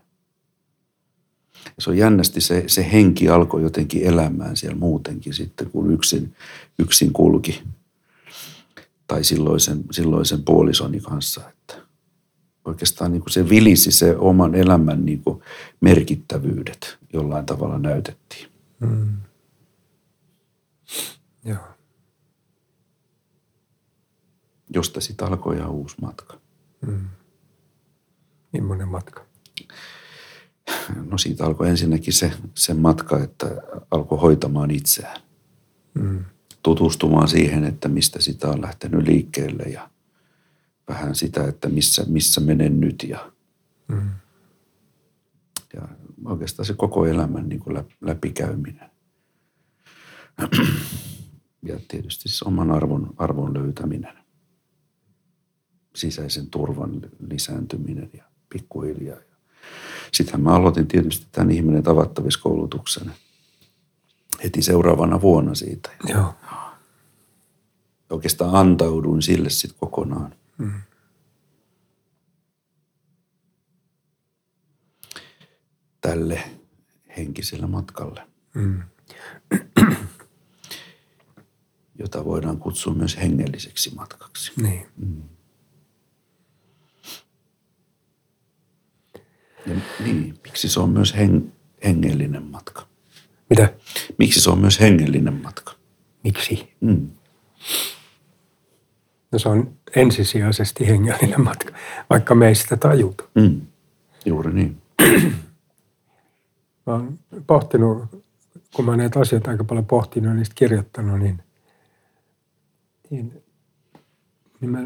Ja 1.65 1.83
se 1.83 1.91
on 1.91 1.97
jännästi, 1.97 2.41
se, 2.41 2.65
se 2.67 2.93
henki 2.93 3.29
alkoi 3.29 3.63
jotenkin 3.63 4.03
elämään 4.07 4.57
siellä 4.57 4.79
muutenkin 4.79 5.35
sitten, 5.35 5.71
kun 5.71 5.93
yksin, 5.93 6.35
yksin 6.79 7.13
kulki. 7.13 7.63
Tai 9.07 9.25
silloisen, 9.25 9.85
silloisen 9.91 10.43
puolisoni 10.43 11.01
kanssa, 11.01 11.49
että 11.49 11.75
oikeastaan 12.65 13.13
niin 13.13 13.21
kuin 13.21 13.33
se 13.33 13.49
vilisi 13.49 13.93
se 13.93 14.17
oman 14.17 14.55
elämän 14.55 15.05
niin 15.05 15.23
kuin 15.23 15.43
merkittävyydet 15.81 16.99
jollain 17.13 17.47
tavalla 17.47 17.79
näytettiin. 17.79 18.49
Mm. 18.81 19.17
Joo. 21.45 21.69
Josta 24.75 25.01
sitten 25.01 25.29
alkoi 25.29 25.57
ihan 25.57 25.71
uusi 25.71 25.97
matka. 26.01 26.41
Millainen 28.53 28.89
matka? 28.89 29.27
No 31.11 31.19
siitä 31.19 31.45
alkoi 31.47 31.69
ensinnäkin 31.69 32.13
se, 32.13 32.33
se 32.55 32.75
matka, 32.75 33.23
että 33.23 33.47
alkoi 33.91 34.19
hoitamaan 34.19 34.71
itseään. 34.71 35.21
Mm. 35.95 36.25
Tutustumaan 36.63 37.29
siihen, 37.29 37.65
että 37.65 37.89
mistä 37.89 38.21
sitä 38.21 38.49
on 38.49 38.63
lähtenyt 38.63 39.07
liikkeelle 39.07 39.63
ja 39.63 39.91
vähän 40.89 41.15
sitä, 41.15 41.45
että 41.49 41.69
missä, 41.69 42.05
missä 42.09 42.41
menen 42.41 42.81
nyt 42.81 43.03
ja, 43.09 43.33
Mm. 43.89 44.11
ja 45.75 45.89
oikeastaan 46.25 46.67
se 46.67 46.75
koko 46.75 47.07
elämän 47.07 47.49
niin 47.49 47.61
kuin 47.61 47.75
lä- 47.75 47.85
läpikäyminen. 48.01 48.91
Ja 51.63 51.81
tietysti 51.89 52.29
se 52.29 52.45
oman 52.45 52.71
arvon, 52.71 53.15
arvon 53.17 53.55
löytäminen, 53.55 54.19
sisäisen 55.95 56.47
turvan 56.51 57.01
lisääntyminen 57.31 58.11
ja 58.17 58.25
pikkuhiljaa. 58.51 59.19
Sittenhän 60.13 60.41
mä 60.43 60.55
aloitin 60.55 60.87
tietysti 60.87 61.27
tämän 61.33 61.51
ihminen 61.51 61.83
tavattaviskoulutuksen 61.83 63.13
heti 64.45 64.63
seuraavana 64.63 65.21
vuonna 65.21 65.55
siitä. 65.55 65.91
Joo. 66.09 66.35
oikeastaan 68.11 68.55
antauduin 68.55 69.23
sille 69.23 69.51
sitten 69.51 69.79
kokonaan. 69.81 70.35
Mm. 70.59 70.73
tälle 76.01 76.43
henkiselle 77.17 77.67
matkalle, 77.67 78.27
Mm. 78.55 78.83
jota 81.99 82.25
voidaan 82.25 82.59
kutsua 82.59 82.95
myös 82.95 83.17
hengelliseksi 83.17 83.95
matkaksi. 83.95 84.53
Niin. 84.63 84.87
Ja 89.67 89.75
niin, 90.05 90.35
miksi 90.45 90.69
se 90.69 90.81
on 90.81 90.91
myös 90.91 91.17
hen, 91.17 91.53
hengellinen 91.85 92.43
matka? 92.43 92.87
Mitä? 93.51 93.75
Miksi 94.19 94.41
se 94.41 94.51
on 94.51 94.59
myös 94.59 94.81
hengellinen 94.81 95.35
matka? 95.35 95.73
Miksi? 96.25 96.73
Mm. 96.81 97.11
No 99.33 99.39
se 99.39 99.49
on 99.49 99.77
ensisijaisesti 99.97 100.89
hengellinen 100.89 101.45
matka, 101.45 101.73
vaikka 102.11 102.35
me 102.35 102.49
ei 102.49 102.55
sitä 102.55 102.77
tajuta. 102.77 103.25
Mm. 103.35 103.61
Juuri 104.25 104.53
niin. 104.53 104.83
Mä 106.87 106.93
oon 106.93 107.19
pohtinut, 107.47 108.25
kun 108.77 108.85
mä 108.85 108.97
näitä 108.97 109.21
asioita 109.21 109.51
aika 109.51 109.65
paljon 109.65 109.87
pohtinut 109.87 110.29
ja 110.29 110.35
niistä 110.35 110.55
kirjoittanut, 110.55 111.19
niin, 111.19 111.43
niin, 113.11 113.43
niin 114.61 114.71
mä 114.71 114.79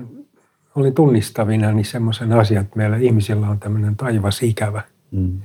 olin 0.75 0.95
tunnistavina 0.95 1.73
niin 1.73 1.85
semmoisen 1.85 2.33
asian, 2.33 2.65
että 2.65 2.77
meillä 2.77 2.97
ihmisillä 2.97 3.49
on 3.49 3.61
tämmöinen 3.61 3.97
taivas 3.97 4.43
ikävä. 4.43 4.83
Mm. 5.11 5.41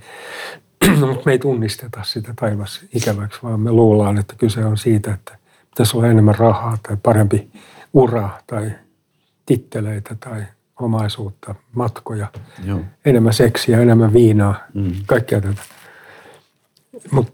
Mutta 1.00 1.24
me 1.26 1.32
ei 1.32 1.39
tunnisteta 1.39 2.04
sitä 2.04 2.34
taivas 2.39 2.82
ikäväksi, 2.96 3.39
vaan 3.44 3.60
me 3.60 3.72
luullaan, 3.72 4.18
että 4.18 4.36
kyse 4.38 4.65
on 4.65 4.78
siitä, 4.78 5.13
että 5.13 5.38
pitäisi 5.70 5.98
olla 5.98 6.08
enemmän 6.08 6.36
rahaa 6.36 6.78
tai 6.88 6.98
parempi 7.04 7.48
ura 7.94 8.30
tai 8.48 8.72
titteleitä 9.46 10.15
tai 10.20 10.44
omaisuutta, 10.80 11.56
matkoja, 11.76 12.28
Joo. 12.65 12.80
enemmän 13.06 13.34
seksiä, 13.34 13.80
enemmän 13.80 14.13
viinaa, 14.13 14.56
Mm. 14.74 14.92
kaikkea 15.06 15.42
tätä. 15.42 15.62
Mutta 17.12 17.32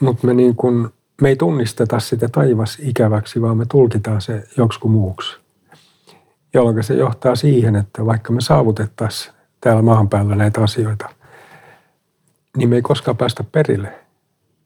mut 0.00 0.22
me, 0.22 0.34
niin 0.34 0.56
kun, 0.56 0.92
me 1.22 1.28
ei 1.28 1.36
tunnisteta 1.36 2.00
sitä 2.00 2.28
taivas 2.28 2.78
ikäväksi, 2.82 3.42
vaan 3.42 3.56
me 3.56 3.66
tulkitaan 3.70 4.20
se 4.20 4.44
joksikin 4.56 4.90
muuksi. 4.90 5.36
Jolloin 6.54 6.84
se 6.84 6.94
johtaa 6.94 7.36
siihen, 7.36 7.76
että 7.76 8.06
vaikka 8.06 8.32
me 8.32 8.40
saavutettaisiin 8.40 9.34
täällä 9.60 9.82
maan 9.82 10.08
päällä 10.08 10.34
näitä 10.34 10.62
asioita, 10.62 11.08
niin 12.56 12.68
me 12.68 12.76
ei 12.76 12.82
koskaan 12.82 13.16
päästä 13.16 13.44
perille, 13.44 13.98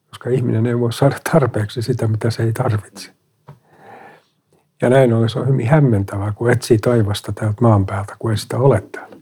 koska 0.09 0.29
ihminen 0.29 0.65
ei 0.65 0.79
voi 0.79 0.93
saada 0.93 1.15
tarpeeksi 1.31 1.81
sitä, 1.81 2.07
mitä 2.07 2.31
se 2.31 2.43
ei 2.43 2.53
tarvitse. 2.53 3.11
Ja 4.81 4.89
näin 4.89 5.13
ollen 5.13 5.29
se 5.29 5.39
on 5.39 5.47
hyvin 5.47 5.67
hämmentävää, 5.67 6.31
kun 6.31 6.51
etsii 6.51 6.77
taivasta 6.77 7.31
täältä 7.31 7.61
maan 7.61 7.85
päältä, 7.85 8.15
kun 8.19 8.31
ei 8.31 8.37
sitä 8.37 8.57
ole 8.57 8.83
täällä. 8.91 9.15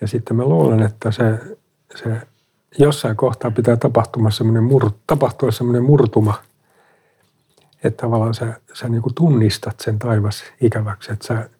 Ja 0.00 0.08
sitten 0.08 0.36
mä 0.36 0.44
luulen, 0.44 0.82
että 0.82 1.10
se, 1.10 1.38
se 1.94 2.20
jossain 2.78 3.16
kohtaa 3.16 3.50
pitää 3.50 3.76
tapahtua 3.76 4.30
semmoinen, 4.30 4.64
mur, 4.64 4.90
tapahtua 5.06 5.50
semmoinen 5.50 5.82
murtuma, 5.82 6.34
että 7.84 8.02
tavallaan 8.02 8.34
sä, 8.34 8.60
sä 8.72 8.88
niin 8.88 9.02
kuin 9.02 9.14
tunnistat 9.14 9.80
sen 9.80 9.98
taivas 9.98 10.44
ikäväksi, 10.60 11.12
että 11.12 11.26
sä, 11.26 11.50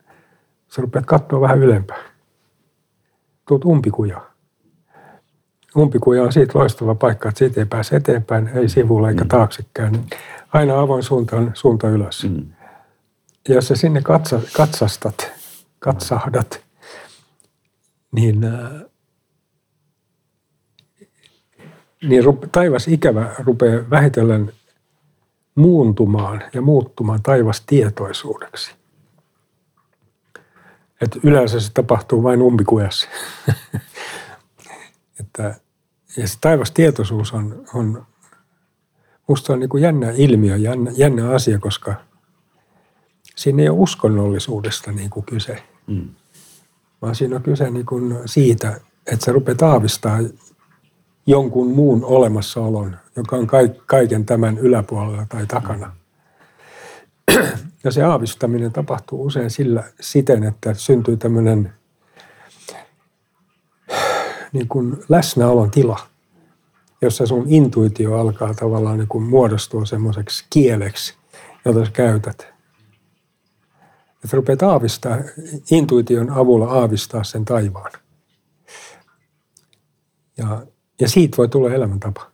sä 0.68 0.82
rupeat 0.82 1.06
katsoa 1.06 1.40
vähän 1.40 1.62
ylempää. 1.62 1.98
Tuut 3.48 3.64
umpikujaan. 3.64 4.26
Umpikuja 5.76 6.22
on 6.22 6.32
siitä 6.32 6.58
loistava 6.58 6.94
paikka, 6.94 7.28
että 7.28 7.38
siitä 7.38 7.60
ei 7.60 7.66
pääse 7.66 7.96
eteenpäin, 7.96 8.48
ei 8.48 8.68
sivulla 8.68 9.08
eikä 9.08 9.24
taaksekään. 9.28 9.92
Niin 9.92 10.06
Aina 10.54 10.80
avoin 10.80 11.02
suunta 11.02 11.36
on 11.36 11.50
suunta 11.54 11.88
ylös. 11.88 12.24
Mm. 12.24 12.46
Ja 13.48 13.54
jos 13.54 13.68
sä 13.68 13.76
sinne 13.76 14.02
katsa, 14.02 14.40
katsastat, 14.56 15.32
katsahdat, 15.78 16.60
niin, 18.12 18.44
äh, 18.44 18.70
niin 22.02 22.24
rupe, 22.24 22.46
taivas 22.52 22.88
ikävä 22.88 23.34
rupeaa 23.38 23.90
vähitellen 23.90 24.52
muuntumaan 25.54 26.42
ja 26.54 26.62
muuttumaan 26.62 27.22
taivas 27.22 27.60
tietoisuudeksi. 27.60 28.74
Et 31.00 31.18
yleensä 31.22 31.60
se 31.60 31.72
tapahtuu 31.72 32.22
vain 32.22 32.42
umpikujassa. 32.42 33.08
Että, 35.20 35.54
ja 36.16 36.28
se 36.28 36.38
taivastietoisuus 36.40 37.32
on, 37.32 37.64
on 37.74 38.06
musta 39.28 39.52
on 39.52 39.60
niin 39.60 39.68
kuin 39.68 39.82
jännä 39.82 40.10
ilmiö, 40.16 40.56
jännä, 40.56 40.90
jännä 40.96 41.30
asia, 41.30 41.58
koska 41.58 41.94
siinä 43.36 43.62
ei 43.62 43.68
ole 43.68 43.78
uskonnollisuudesta 43.78 44.92
niin 44.92 45.10
kuin 45.10 45.26
kyse, 45.26 45.62
Mm. 45.86 46.08
vaan 47.02 47.14
siinä 47.14 47.36
on 47.36 47.42
kyse 47.42 47.70
niin 47.70 47.86
kuin 47.86 48.16
siitä, 48.26 48.80
että 49.06 49.24
sä 49.24 49.32
rupeat 49.32 49.62
aavistaa 49.62 50.18
jonkun 51.26 51.70
muun 51.70 52.04
olemassaolon, 52.04 52.96
joka 53.16 53.36
on 53.36 53.46
kaik- 53.46 53.82
kaiken 53.86 54.26
tämän 54.26 54.58
yläpuolella 54.58 55.26
tai 55.28 55.46
takana. 55.46 55.96
Ja 57.84 57.90
se 57.90 58.02
aavistaminen 58.02 58.72
tapahtuu 58.72 59.24
usein 59.24 59.50
sillä, 59.50 59.84
siten, 60.00 60.44
että 60.44 60.74
syntyy 60.74 61.16
tämmöinen 61.16 61.72
niin 64.52 64.68
kuin 64.68 64.96
läsnäolon 65.08 65.70
tila, 65.70 65.98
jossa 67.02 67.26
sun 67.26 67.44
intuitio 67.46 68.18
alkaa 68.18 68.54
tavallaan 68.54 68.98
niin 68.98 69.08
kuin 69.08 69.24
muodostua 69.24 69.84
semmoiseksi 69.84 70.46
kieleksi, 70.50 71.14
jota 71.64 71.84
sä 71.84 71.90
käytät. 71.90 72.54
Että 74.24 74.36
rupeat 74.36 74.62
aavistaa, 74.62 75.18
intuition 75.70 76.30
avulla 76.30 76.66
aavistaa 76.66 77.24
sen 77.24 77.44
taivaan. 77.44 77.92
Ja 80.36 80.66
ja 81.00 81.08
siitä 81.08 81.36
voi 81.36 81.48
tulla 81.48 81.70
elämäntapa. 81.70 82.30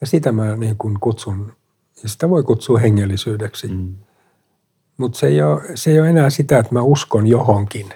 Ja 0.00 0.06
sitä 0.06 0.32
mä 0.32 0.56
niin 0.56 0.76
kuin 0.78 1.00
kutsun, 1.00 1.52
ja 2.02 2.08
sitä 2.08 2.30
voi 2.30 2.42
kutsua 2.42 2.78
hengellisyydeksi. 2.78 3.68
Mm. 3.68 3.94
Mutta 4.96 5.18
se, 5.18 5.26
ei 5.26 5.42
ole, 5.42 5.62
se 5.74 5.90
ei 5.90 6.00
ole 6.00 6.10
enää 6.10 6.30
sitä, 6.30 6.58
että 6.58 6.74
mä 6.74 6.82
uskon 6.82 7.26
johonkin, 7.26 7.88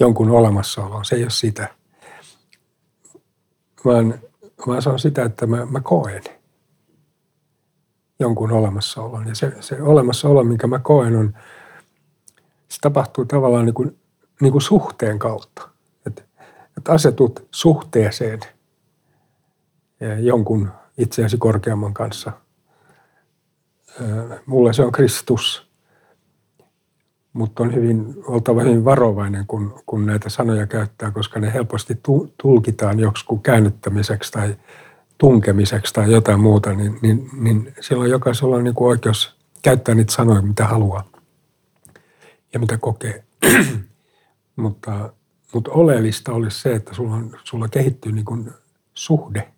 jonkun 0.00 0.30
olemassaoloon. 0.30 1.04
Se 1.04 1.16
ei 1.16 1.22
ole 1.22 1.30
sitä. 1.30 1.68
Vaan, 3.84 4.14
vaan 4.66 4.82
se 4.82 4.90
on 4.90 4.98
sitä, 4.98 5.24
että 5.24 5.46
mä, 5.46 5.66
mä 5.66 5.80
koen 5.80 6.22
jonkun 8.20 8.52
olemassaolon. 8.52 9.28
Ja 9.28 9.34
se, 9.34 9.52
se 9.60 9.82
olemassaolo, 9.82 10.44
minkä 10.44 10.66
mä 10.66 10.78
koen, 10.78 11.16
on, 11.16 11.34
se 12.68 12.78
tapahtuu 12.80 13.24
tavallaan 13.24 13.64
niin 13.64 13.74
kuin, 13.74 13.98
niin 14.40 14.52
kuin 14.52 14.62
suhteen 14.62 15.18
kautta. 15.18 15.68
Että 16.06 16.22
et 16.78 16.88
asetut 16.88 17.48
suhteeseen 17.50 18.40
jonkun 20.20 20.70
itseäsi 20.98 21.36
korkeamman 21.36 21.94
kanssa. 21.94 22.32
Mulle 24.46 24.72
se 24.72 24.82
on 24.82 24.92
Kristus, 24.92 25.72
mutta 27.32 27.62
on 27.62 27.74
hyvin, 27.74 28.14
oltava 28.26 28.62
hyvin 28.62 28.84
varovainen, 28.84 29.46
kun, 29.46 29.82
kun 29.86 30.06
näitä 30.06 30.28
sanoja 30.28 30.66
käyttää, 30.66 31.10
koska 31.10 31.40
ne 31.40 31.52
helposti 31.52 32.00
tulkitaan 32.42 32.98
joksikun 33.00 33.42
käännyttämiseksi 33.42 34.32
tai 34.32 34.56
tunkemiseksi 35.18 35.94
tai 35.94 36.12
jotain 36.12 36.40
muuta, 36.40 36.74
niin, 36.74 36.98
niin, 37.02 37.30
niin 37.40 37.74
silloin 37.80 38.10
jokaisella 38.10 38.56
on 38.56 38.64
niin 38.64 38.74
kuin 38.74 38.88
oikeus 38.88 39.36
käyttää 39.62 39.94
niitä 39.94 40.12
sanoja, 40.12 40.42
mitä 40.42 40.66
haluaa 40.66 41.04
ja 42.52 42.60
mitä 42.60 42.78
kokee. 42.78 43.24
mutta, 44.56 45.12
mutta 45.54 45.70
oleellista 45.70 46.32
olisi 46.32 46.60
se, 46.60 46.74
että 46.74 46.94
sulla, 46.94 47.14
on, 47.14 47.38
sulla 47.44 47.68
kehittyy 47.68 48.12
niin 48.12 48.24
kuin 48.24 48.50
suhde 48.94 49.52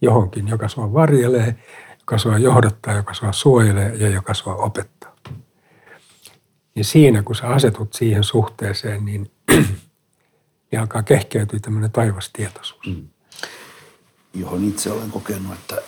johonkin, 0.00 0.48
joka 0.48 0.68
sua 0.68 0.92
varjelee, 0.92 1.56
joka 1.98 2.18
sua 2.18 2.38
johdattaa, 2.38 2.94
joka 2.94 3.14
sua 3.14 3.32
suojelee 3.32 3.94
ja 3.94 4.08
joka 4.08 4.34
sua 4.34 4.54
opettaa. 4.54 5.16
Niin 6.74 6.84
siinä, 6.84 7.22
kun 7.22 7.36
sä 7.36 7.48
asetut 7.48 7.92
siihen 7.92 8.24
suhteeseen, 8.24 9.04
niin, 9.04 9.30
niin 10.70 10.80
alkaa 10.80 11.02
kehkeytyä 11.02 11.58
tämmöinen 11.62 11.90
taivastietoisuus. 11.90 12.86
Mm. 12.86 13.08
Johon 14.34 14.64
itse 14.64 14.92
olen 14.92 15.10
kokenut, 15.10 15.52
että 15.52 15.82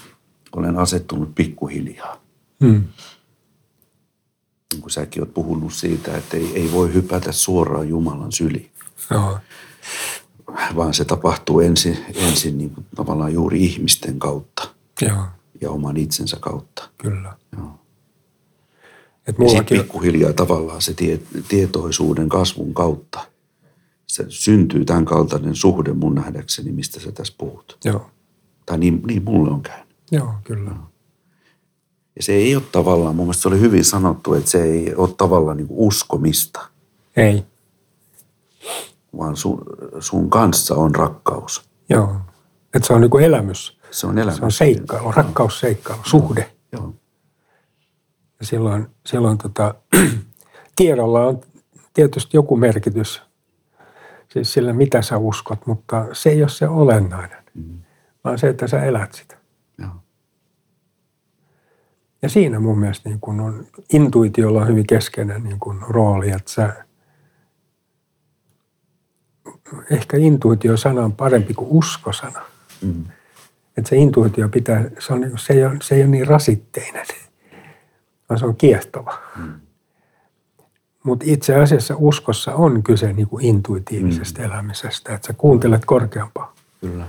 olen 0.56 0.78
asettunut 0.78 1.34
pikkuhiljaa. 1.34 2.20
Mm. 2.60 2.84
Niin 4.72 4.80
kuin 4.80 4.90
säkin 4.90 5.22
oot 5.22 5.34
puhunut 5.34 5.72
siitä, 5.72 6.16
että 6.16 6.36
ei, 6.36 6.52
ei 6.54 6.72
voi 6.72 6.94
hypätä 6.94 7.32
suoraan 7.32 7.88
Jumalan 7.88 8.32
syliin. 8.32 8.70
Joo 9.10 9.38
vaan 10.76 10.94
se 10.94 11.04
tapahtuu 11.04 11.60
ensin, 11.60 11.98
ensin 12.14 12.58
niin 12.58 12.70
kuin 12.70 12.86
tavallaan 12.96 13.32
juuri 13.32 13.64
ihmisten 13.64 14.18
kautta 14.18 14.68
Joo. 15.02 15.24
ja 15.60 15.70
oman 15.70 15.96
itsensä 15.96 16.36
kautta. 16.40 16.88
Kyllä. 16.98 17.32
Joo. 17.56 17.70
Et. 19.26 19.36
Ja 19.38 19.48
sitten 19.48 19.78
pikkuhiljaa 19.78 20.32
tavallaan 20.32 20.82
se 20.82 20.94
tie, 20.94 21.20
tietoisuuden 21.48 22.28
kasvun 22.28 22.74
kautta 22.74 23.20
se 24.06 24.24
syntyy 24.28 24.84
tämän 24.84 25.04
kaltainen 25.04 25.54
suhde 25.54 25.92
mun 25.92 26.14
nähdäkseni, 26.14 26.72
mistä 26.72 27.00
sä 27.00 27.12
tässä 27.12 27.34
puhut. 27.38 27.78
Joo. 27.84 28.10
Tai 28.66 28.78
niin, 28.78 29.02
niin 29.06 29.24
mulle 29.24 29.50
on 29.50 29.62
käynyt. 29.62 29.96
Joo, 30.10 30.34
kyllä. 30.44 30.70
Joo. 30.70 30.90
Ja 32.16 32.22
se 32.22 32.32
ei 32.32 32.56
ole 32.56 32.62
tavallaan, 32.72 33.16
mun 33.16 33.26
mielestä 33.26 33.42
se 33.42 33.48
oli 33.48 33.60
hyvin 33.60 33.84
sanottu, 33.84 34.34
että 34.34 34.50
se 34.50 34.62
ei 34.62 34.94
ole 34.94 35.08
tavallaan 35.16 35.56
niin 35.56 35.66
uskomista. 35.70 36.68
Ei 37.16 37.44
vaan 39.18 39.36
sun, 39.36 39.62
sun 40.00 40.30
kanssa 40.30 40.74
on 40.74 40.94
rakkaus. 40.94 41.70
Joo. 41.88 42.16
Että 42.74 42.86
se 42.86 42.92
on 42.92 43.00
niinku 43.00 43.18
elämys. 43.18 43.80
Se 43.90 44.06
on 44.06 44.18
elämys. 44.18 44.38
Se 44.38 44.44
on 44.44 44.52
seikkailu, 44.52 45.12
rakkausseikkailu, 45.12 46.00
suhde. 46.04 46.50
Joo. 46.72 46.94
Ja 48.40 48.46
silloin, 48.46 48.86
silloin 49.06 49.38
tota, 49.38 49.74
tiedolla 50.76 51.26
on 51.26 51.40
tietysti 51.94 52.36
joku 52.36 52.56
merkitys, 52.56 53.22
siis 54.32 54.52
sillä 54.52 54.72
mitä 54.72 55.02
sä 55.02 55.18
uskot, 55.18 55.66
mutta 55.66 56.06
se 56.12 56.30
ei 56.30 56.42
ole 56.42 56.48
se 56.48 56.68
olennainen, 56.68 57.44
mm. 57.54 57.78
vaan 58.24 58.38
se, 58.38 58.48
että 58.48 58.66
sä 58.66 58.82
elät 58.82 59.12
sitä. 59.12 59.36
Joo. 59.78 59.90
Ja 62.22 62.28
siinä 62.28 62.60
mun 62.60 62.78
mielestä 62.78 63.08
niin 63.08 63.20
kun 63.20 63.40
on, 63.40 63.66
intuitiolla 63.92 64.60
on 64.60 64.68
hyvin 64.68 64.86
keskeinen 64.86 65.44
niin 65.44 65.58
kun 65.60 65.84
rooli, 65.88 66.30
että 66.30 66.52
sä 66.52 66.85
ehkä 69.90 70.16
intuitio-sana 70.16 71.04
on 71.04 71.12
parempi 71.12 71.54
kuin 71.54 71.70
uskosana. 71.70 72.42
Mm. 72.82 73.04
Että 73.76 73.88
se 73.88 73.96
intuitio 73.96 74.48
pitää, 74.48 74.84
se, 74.98 75.12
on, 75.12 75.32
se, 75.36 75.52
ei 75.52 75.64
ole, 75.64 75.76
se 75.82 75.94
ei 75.94 76.00
ole 76.00 76.10
niin 76.10 76.26
rasitteinen, 76.26 77.06
vaan 78.28 78.38
se 78.38 78.46
on 78.46 78.56
kiehtova. 78.56 79.18
Mm. 79.36 79.52
Mutta 81.02 81.24
itse 81.28 81.54
asiassa 81.54 81.94
uskossa 81.98 82.54
on 82.54 82.82
kyse 82.82 83.12
niin 83.12 83.28
kuin 83.28 83.44
intuitiivisesta 83.44 84.40
mm. 84.40 84.46
elämisestä, 84.46 85.14
että 85.14 85.26
sä 85.26 85.32
kuuntelet 85.32 85.84
korkeampaa. 85.84 86.54
Kyllä. 86.80 87.06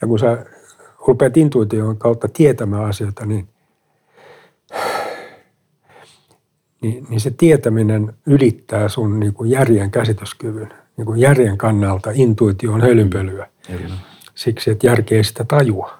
Ja 0.00 0.08
kun 0.08 0.18
sä 0.18 0.46
rupeat 1.06 1.36
intuition 1.36 1.96
kautta 1.98 2.28
tietämään 2.28 2.84
asioita, 2.84 3.26
niin 3.26 3.48
niin, 6.82 7.06
niin 7.08 7.20
se 7.20 7.30
tietäminen 7.30 8.14
ylittää 8.26 8.88
sun 8.88 9.20
niin 9.20 9.34
kuin 9.34 9.50
järjen 9.50 9.90
käsityskyvyn. 9.90 10.72
Niin 10.96 11.06
kuin 11.06 11.20
järjen 11.20 11.58
kannalta 11.58 12.10
intuitio 12.14 12.72
on 12.72 12.80
hölynpölyä. 12.80 13.48
Siksi, 14.34 14.70
että 14.70 14.86
järki 14.86 15.14
ei 15.14 15.24
sitä 15.24 15.44
tajua. 15.44 15.98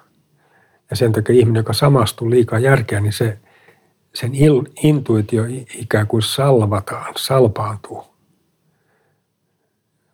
Ja 0.89 0.95
sen 0.95 1.11
takia 1.11 1.35
ihminen, 1.35 1.59
joka 1.59 1.73
samastuu 1.73 2.29
liikaa 2.29 2.59
järkeä, 2.59 2.99
niin 2.99 3.13
se, 3.13 3.39
sen 4.13 4.35
il, 4.35 4.61
intuitio 4.83 5.43
ikään 5.75 6.07
kuin 6.07 6.21
salvataan, 6.21 7.13
salpaantuu. 7.17 8.03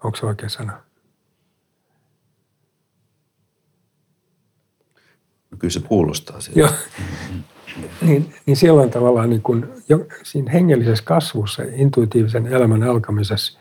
Onko 0.03 0.17
se 0.17 0.25
oikea 0.25 0.49
sana? 0.49 0.73
Kyllä 5.59 5.71
se 5.71 5.79
kuulostaa 5.79 6.41
sieltä. 6.41 6.59
Joo. 6.59 6.69
Mm-hmm 6.69 7.43
niin, 8.01 8.33
niin 8.45 8.57
silloin 8.57 8.89
tavallaan 8.89 9.29
niin 9.29 9.41
kuin 9.41 9.65
jo, 9.89 10.05
siinä 10.23 10.51
hengellisessä 10.51 11.03
kasvussa, 11.03 11.63
intuitiivisen 11.73 12.47
elämän 12.47 12.83
alkamisessa 12.83 13.59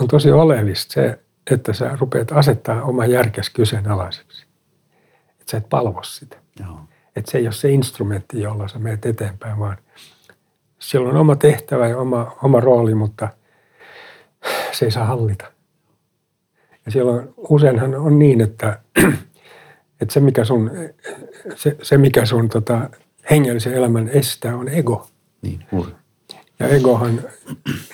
on 0.00 0.08
tosi 0.08 0.32
oleellista 0.32 0.92
se, 0.92 1.18
että 1.50 1.72
sä 1.72 1.96
rupeat 2.00 2.32
asettaa 2.32 2.82
oma 2.82 3.06
järkes 3.06 3.50
kyseenalaiseksi. 3.50 4.46
Että 5.30 5.50
sä 5.50 5.56
et 5.56 5.68
palvo 5.68 6.02
sitä. 6.02 6.36
Joo. 6.60 6.80
Että 7.16 7.30
se 7.30 7.38
ei 7.38 7.46
ole 7.46 7.52
se 7.52 7.70
instrumentti, 7.70 8.40
jolla 8.40 8.68
sä 8.68 8.78
menet 8.78 9.06
eteenpäin, 9.06 9.58
vaan 9.58 9.76
sillä 10.78 11.08
on 11.08 11.16
oma 11.16 11.36
tehtävä 11.36 11.88
ja 11.88 11.98
oma, 11.98 12.36
oma 12.42 12.60
rooli, 12.60 12.94
mutta 12.94 13.28
se 14.72 14.84
ei 14.84 14.90
saa 14.90 15.04
hallita. 15.04 15.44
Ja 16.86 16.92
silloin 16.92 17.34
useinhan 17.36 17.94
on 17.94 18.18
niin, 18.18 18.40
että, 18.40 18.80
että 20.00 20.12
se 20.14 20.20
mikä 20.20 20.44
sun, 20.44 20.70
se, 21.54 21.76
se 21.82 21.98
mikä 21.98 22.26
sun 22.26 22.48
tota, 22.48 22.90
hengellisen 23.30 23.74
elämän 23.74 24.08
estää, 24.08 24.56
on 24.56 24.68
ego. 24.68 25.08
Niin, 25.42 25.64
juuri. 25.72 25.92
Ja 26.58 26.68
egohan 26.68 27.22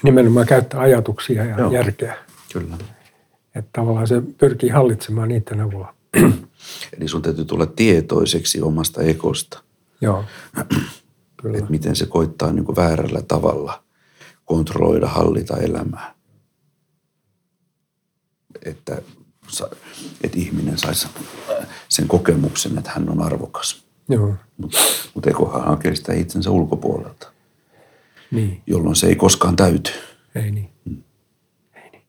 nimenomaan 0.03 0.47
käyttää 0.47 0.81
ajatuksia 0.81 1.45
ja 1.45 1.59
Joo, 1.59 1.73
järkeä. 1.73 2.16
Kyllä. 2.53 2.77
Että 3.55 3.71
tavallaan 3.73 4.07
se 4.07 4.23
pyrkii 4.38 4.69
hallitsemaan 4.69 5.29
niiden 5.29 5.61
avulla. 5.61 5.95
Eli 6.97 7.09
sun 7.09 7.23
täytyy 7.23 7.45
tulla 7.45 7.66
tietoiseksi 7.66 8.62
omasta 8.62 9.03
egosta. 9.03 9.62
Joo, 10.01 10.25
kyllä. 11.43 11.59
Että 11.59 11.71
miten 11.71 11.97
se 11.97 12.07
koittaa 12.07 12.53
niin 12.53 12.64
kuin 12.64 12.77
väärällä 12.77 13.23
tavalla 13.23 13.83
kontrolloida, 14.45 15.09
hallita 15.09 15.57
elämää. 15.57 16.14
Että, 18.64 19.03
että 20.25 20.38
ihminen 20.38 20.79
saisi 20.79 21.09
sen 21.88 22.09
kokemuksen, 22.09 22.79
että 22.79 22.90
hän 22.90 23.09
on 23.09 23.23
arvokas. 23.23 23.89
Joo. 24.11 24.35
Mutta 24.57 24.79
mut 25.14 25.27
ekohan 25.27 25.64
hakee 25.64 25.94
sitä 25.94 26.14
itsensä 26.14 26.51
ulkopuolelta. 26.51 27.33
Niin. 28.31 28.62
Jolloin 28.66 28.96
se 28.96 29.07
ei 29.07 29.16
koskaan 29.16 29.57
täyty. 29.57 29.90
Ei 30.35 30.51
niin. 30.51 30.70
Ei 31.75 31.90
niin. 31.92 32.03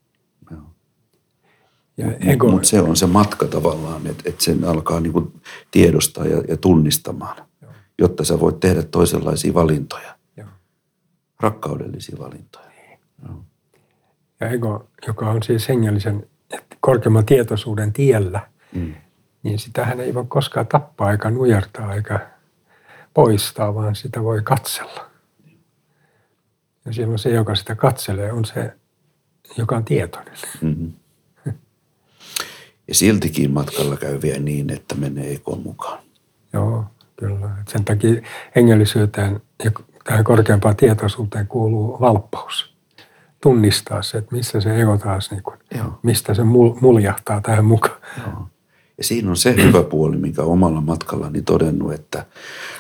Ego... 2.30 2.52
Mutta 2.52 2.68
se 2.68 2.82
on 2.82 2.96
se 2.96 3.06
matka 3.06 3.48
tavallaan, 3.48 4.08
että, 4.08 4.24
että 4.26 4.44
sen 4.44 4.64
alkaa 4.64 5.00
niinku 5.00 5.34
tiedostaa 5.72 6.26
ja, 6.26 6.44
ja 6.48 6.58
tunnistamaan, 6.58 7.38
Joo. 7.62 7.72
jotta 7.98 8.24
sä 8.24 8.40
voit 8.40 8.60
tehdä 8.60 8.84
toisenlaisia 8.84 9.54
valintoja. 9.54 10.16
Joo. 10.38 10.48
Rakkaudellisia 11.40 12.16
valintoja. 12.20 12.70
Niin. 12.70 13.00
Joo. 13.28 13.44
Ja 14.40 14.50
ego, 14.50 14.88
joka 15.08 15.30
on 15.30 15.44
siis 15.44 15.70
hengellisen 15.70 16.28
korkeamman 16.80 17.26
tietoisuuden 17.26 17.94
tiellä, 17.94 18.50
mm 18.74 18.94
niin 19.44 19.60
sitähän 19.60 20.00
ei 20.00 20.14
voi 20.14 20.26
koskaan 20.28 20.68
tappaa 20.68 21.12
eikä 21.12 21.30
nujertaa 21.30 21.94
eikä 21.94 22.28
poistaa, 23.14 23.76
vaan 23.76 23.96
sitä 23.96 24.24
voi 24.24 24.42
katsella. 24.44 25.12
Ja 26.86 26.94
silloin 26.94 27.20
se, 27.20 27.30
joka 27.30 27.56
sitä 27.56 27.76
katselee, 27.76 28.32
on 28.32 28.46
se, 28.46 28.74
joka 29.58 29.76
on 29.76 29.86
tietoinen. 29.86 30.34
Mm-hmm. 30.62 30.94
Ja 32.88 32.96
siltikin 32.96 33.52
matkalla 33.52 33.98
käy 33.98 34.22
vielä 34.22 34.40
niin, 34.40 34.74
että 34.74 34.96
menee 34.96 35.34
ekon 35.34 35.62
mukaan. 35.62 36.00
Joo, 36.54 36.86
kyllä. 37.16 37.50
Et 37.62 37.68
sen 37.68 37.86
takia 37.86 38.22
hengellisyyteen 38.56 39.42
ja 39.64 39.72
tähän 40.04 40.24
korkeampaan 40.24 40.76
tietoisuuteen 40.76 41.48
kuuluu 41.48 42.00
valppaus. 42.00 42.76
Tunnistaa 43.42 44.02
se, 44.02 44.18
että 44.18 44.36
missä 44.36 44.62
se 44.62 44.82
ego 44.82 44.98
taas, 44.98 45.32
niin 45.32 45.44
Joo. 45.78 46.00
mistä 46.04 46.34
se 46.34 46.44
mul, 46.44 46.74
muljahtaa 46.82 47.42
tähän 47.42 47.66
mukaan. 47.66 48.02
Joo. 48.18 48.48
Ja 49.02 49.06
siinä 49.06 49.30
on 49.30 49.38
se 49.38 49.56
hyvä 49.64 49.84
puoli, 49.84 50.18
minkä 50.18 50.42
omalla 50.44 50.82
matkallani 50.82 51.42
todennut, 51.42 51.94
että 51.94 52.26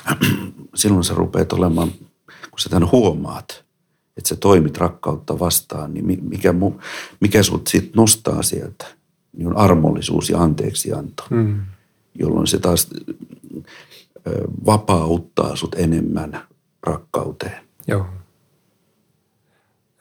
silloin 0.75 1.03
sä 1.03 1.13
rupeat 1.13 1.53
olemaan, 1.53 1.91
kun 2.27 2.59
sä 2.59 2.69
tämän 2.69 2.91
huomaat, 2.91 3.63
että 4.17 4.29
sä 4.29 4.35
toimit 4.35 4.77
rakkautta 4.77 5.39
vastaan, 5.39 5.93
niin 5.93 6.05
mi- 6.05 6.19
mikä, 6.21 6.53
mu, 6.53 6.71
mikä 7.19 7.43
sut 7.43 7.67
sit 7.67 7.95
nostaa 7.95 8.43
sieltä, 8.43 8.85
niin 9.37 9.47
on 9.47 9.57
armollisuus 9.57 10.29
ja 10.29 10.41
anteeksianto, 10.41 11.23
Mm. 11.29 11.61
jolloin 12.15 12.47
se 12.47 12.59
taas 12.59 12.89
vapauttaa 14.65 15.55
sut 15.55 15.75
enemmän 15.75 16.41
rakkauteen. 16.87 17.61
Joo. 17.87 18.05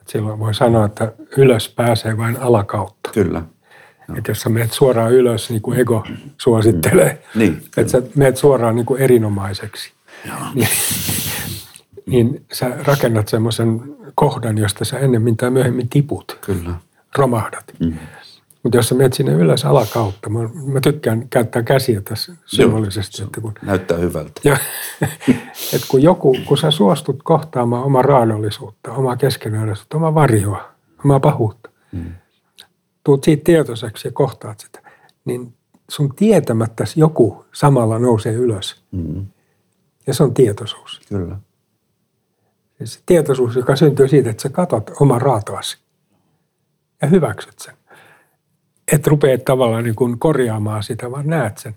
Et 0.00 0.08
silloin 0.08 0.38
voi 0.38 0.54
sanoa, 0.54 0.86
että 0.86 1.12
ylös 1.36 1.68
pääsee 1.68 2.16
vain 2.16 2.36
alakautta. 2.40 3.10
Kyllä. 3.14 3.42
Että 4.18 4.30
jos 4.30 4.40
sä 4.40 4.48
menet 4.48 4.72
suoraan 4.72 5.12
ylös, 5.12 5.50
niin 5.50 5.62
kuin 5.62 5.78
ego 5.80 6.04
suosittelee, 6.38 7.22
Niin, 7.34 7.62
että 7.76 7.92
sä 7.92 8.02
menet 8.14 8.36
suoraan 8.36 8.76
niin 8.76 8.86
kuin 8.86 9.00
erinomaiseksi, 9.02 9.92
niin, 10.54 10.68
niin 12.06 12.44
sä 12.52 12.70
rakennat 12.84 13.28
semmoisen 13.28 13.82
kohdan, 14.14 14.58
josta 14.58 14.84
sä 14.84 14.98
ennemmin 14.98 15.36
tai 15.36 15.50
myöhemmin 15.50 15.88
tiput, 15.88 16.38
Kyllä. 16.40 16.70
romahdat. 17.18 17.64
Mm. 17.80 17.94
Mutta 18.62 18.78
jos 18.78 18.88
sä 18.88 18.94
menet 18.94 19.12
sinne 19.12 19.32
ylös 19.32 19.64
alakautta, 19.64 20.30
mä, 20.30 20.38
mä 20.72 20.80
tykkään 20.80 21.28
käyttää 21.28 21.62
käsiä 21.62 22.00
tässä 22.00 22.32
symbolisesti, 22.46 23.22
että 23.22 23.40
kun, 23.40 23.52
Näyttää 23.62 23.98
hyvältä. 23.98 24.40
ja, 24.44 24.56
että 25.74 25.86
kun 25.88 26.02
joku, 26.02 26.36
kun 26.44 26.58
sä 26.58 26.70
suostut 26.70 27.20
kohtaamaan 27.22 27.84
omaa 27.84 28.02
raadollisuutta, 28.02 28.92
omaa 28.92 29.16
keskenäisyyttä, 29.16 29.96
omaa 29.96 30.14
varjoa, 30.14 30.70
omaa 31.04 31.20
pahuutta, 31.20 31.70
Mm. 31.92 32.04
Tuut 33.04 33.24
siitä 33.24 33.44
tietoiseksi 33.44 34.08
ja 34.08 34.12
kohtaat 34.12 34.60
sitä, 34.60 34.82
niin 35.24 35.54
sun 35.90 36.14
tietämättä 36.14 36.84
joku 36.96 37.44
samalla 37.52 37.98
nousee 37.98 38.32
ylös. 38.32 38.82
Mm. 38.90 39.26
Ja 40.06 40.14
se 40.14 40.22
on 40.22 40.34
tietoisuus. 40.34 41.00
Kyllä. 41.08 41.36
Ja 42.80 42.86
se 42.86 43.00
tietoisuus, 43.06 43.56
joka 43.56 43.76
syntyy 43.76 44.08
siitä, 44.08 44.30
että 44.30 44.42
sä 44.42 44.48
katot 44.48 44.90
oman 45.00 45.22
raatoasi 45.22 45.78
ja 47.02 47.08
hyväksyt 47.08 47.58
sen. 47.58 47.74
Et 48.92 49.06
rupea 49.06 49.38
tavallaan 49.38 49.84
niin 49.84 49.94
kuin 49.94 50.18
korjaamaan 50.18 50.82
sitä, 50.82 51.10
vaan 51.10 51.26
näet 51.26 51.58
sen. 51.58 51.76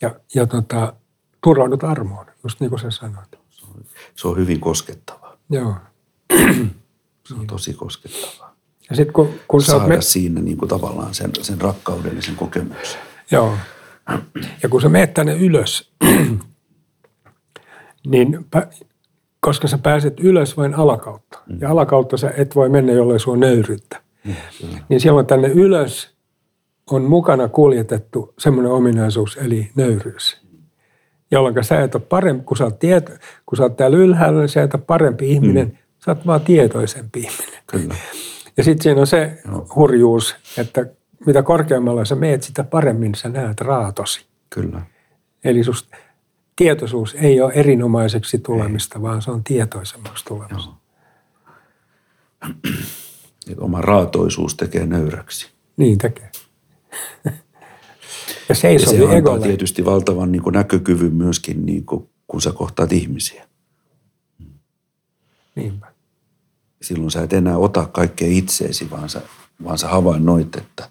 Ja, 0.00 0.14
ja 0.34 0.46
tota, 0.46 0.92
turvaudut 1.44 1.84
armoon, 1.84 2.26
just 2.42 2.60
niin 2.60 2.70
kuin 2.70 2.80
sä 2.80 2.90
sanoit. 2.90 3.28
Se 4.14 4.28
on 4.28 4.36
hyvin 4.36 4.60
koskettavaa. 4.60 5.36
Joo. 5.50 5.74
Se 7.28 7.34
on 7.34 7.46
tosi 7.46 7.74
koskettavaa. 7.74 8.51
Ja 8.90 8.96
sitten 8.96 9.12
kun, 9.12 9.28
kun 9.48 9.62
Saada 9.62 9.86
me, 9.86 10.00
siinä 10.00 10.40
niin 10.40 10.56
kuin 10.56 10.68
tavallaan 10.68 11.14
sen, 11.14 11.30
sen 11.42 11.60
rakkauden 11.60 12.16
ja 12.16 12.22
sen 12.22 12.36
kokemuksen. 12.36 13.00
Joo. 13.30 13.54
Ja 14.62 14.68
kun 14.68 14.80
sä 14.82 14.88
meet 14.88 15.14
tänne 15.14 15.36
ylös, 15.36 15.90
niin 18.06 18.46
pä- 18.56 18.84
koska 19.40 19.68
sä 19.68 19.78
pääset 19.78 20.20
ylös 20.20 20.56
vain 20.56 20.74
alakautta, 20.74 21.38
mm. 21.46 21.58
ja 21.60 21.70
alakautta 21.70 22.16
sä 22.16 22.32
et 22.36 22.54
voi 22.54 22.68
mennä, 22.68 22.92
jollei 22.92 23.18
on 23.26 23.40
nöyryyttä, 23.40 24.02
Mm. 24.24 24.34
niin 24.88 25.00
silloin 25.00 25.26
tänne 25.26 25.48
ylös 25.48 26.14
on 26.90 27.02
mukana 27.02 27.48
kuljetettu 27.48 28.34
semmoinen 28.38 28.72
ominaisuus, 28.72 29.36
eli 29.36 29.70
nöyryys. 29.74 30.40
Jolloin 31.30 31.64
sä 31.64 31.80
et 31.80 31.94
ole 31.94 32.02
parempi, 32.08 32.44
kun 32.44 32.56
sä 32.56 32.64
oot, 32.64 32.78
tiet, 32.78 33.10
kun 33.46 33.56
sä 33.56 33.62
oot 33.62 33.76
täällä 33.76 33.96
ylhäällä, 33.96 34.40
niin 34.40 34.48
sä 34.48 34.62
et 34.62 34.74
ole 34.74 34.82
parempi 34.86 35.30
ihminen, 35.30 35.66
mm. 35.66 35.76
sä 36.04 36.10
oot 36.10 36.26
vaan 36.26 36.40
tietoisempi 36.40 37.20
ihminen. 37.20 37.62
Kyllä. 37.66 37.94
Ja 38.56 38.64
sitten 38.64 38.82
siinä 38.82 39.00
on 39.00 39.06
se 39.06 39.42
hurjuus, 39.74 40.36
että 40.58 40.86
mitä 41.26 41.42
korkeammalla 41.42 42.04
sä 42.04 42.14
meet, 42.14 42.42
sitä 42.42 42.64
paremmin 42.64 43.14
sä 43.14 43.28
näet 43.28 43.60
raatosi. 43.60 44.26
Kyllä. 44.50 44.82
Eli 45.44 45.64
susta 45.64 45.96
tietoisuus 46.56 47.14
ei 47.14 47.40
ole 47.40 47.52
erinomaiseksi 47.52 48.38
tulemista, 48.38 49.02
vaan 49.02 49.22
se 49.22 49.30
on 49.30 49.44
tietoisemmaksi 49.44 50.24
tulemista. 50.24 50.72
Että 53.50 53.64
oma 53.64 53.80
raatoisuus 53.80 54.54
tekee 54.54 54.86
nöyräksi. 54.86 55.50
Niin 55.76 55.98
tekee. 55.98 56.30
ja 58.48 58.54
se 58.54 58.68
ei 58.68 58.74
Ja 58.74 58.80
se 58.80 58.96
antaa 58.96 59.16
egolle. 59.16 59.46
tietysti 59.46 59.84
valtavan 59.84 60.32
niin 60.32 60.42
kuin 60.42 60.52
näkökyvyn 60.52 61.14
myöskin, 61.14 61.66
niin 61.66 61.86
kuin, 61.86 62.08
kun 62.26 62.40
sä 62.40 62.52
kohtaat 62.52 62.92
ihmisiä. 62.92 63.48
Niinpä. 65.54 65.91
Silloin 66.82 67.10
sä 67.10 67.22
et 67.22 67.32
enää 67.32 67.56
ota 67.58 67.86
kaikkea 67.92 68.28
itseesi, 68.30 68.90
vaan 68.90 69.08
sä, 69.08 69.20
vaan 69.64 69.78
sä 69.78 69.88
havainnoit, 69.88 70.56
että 70.56 70.88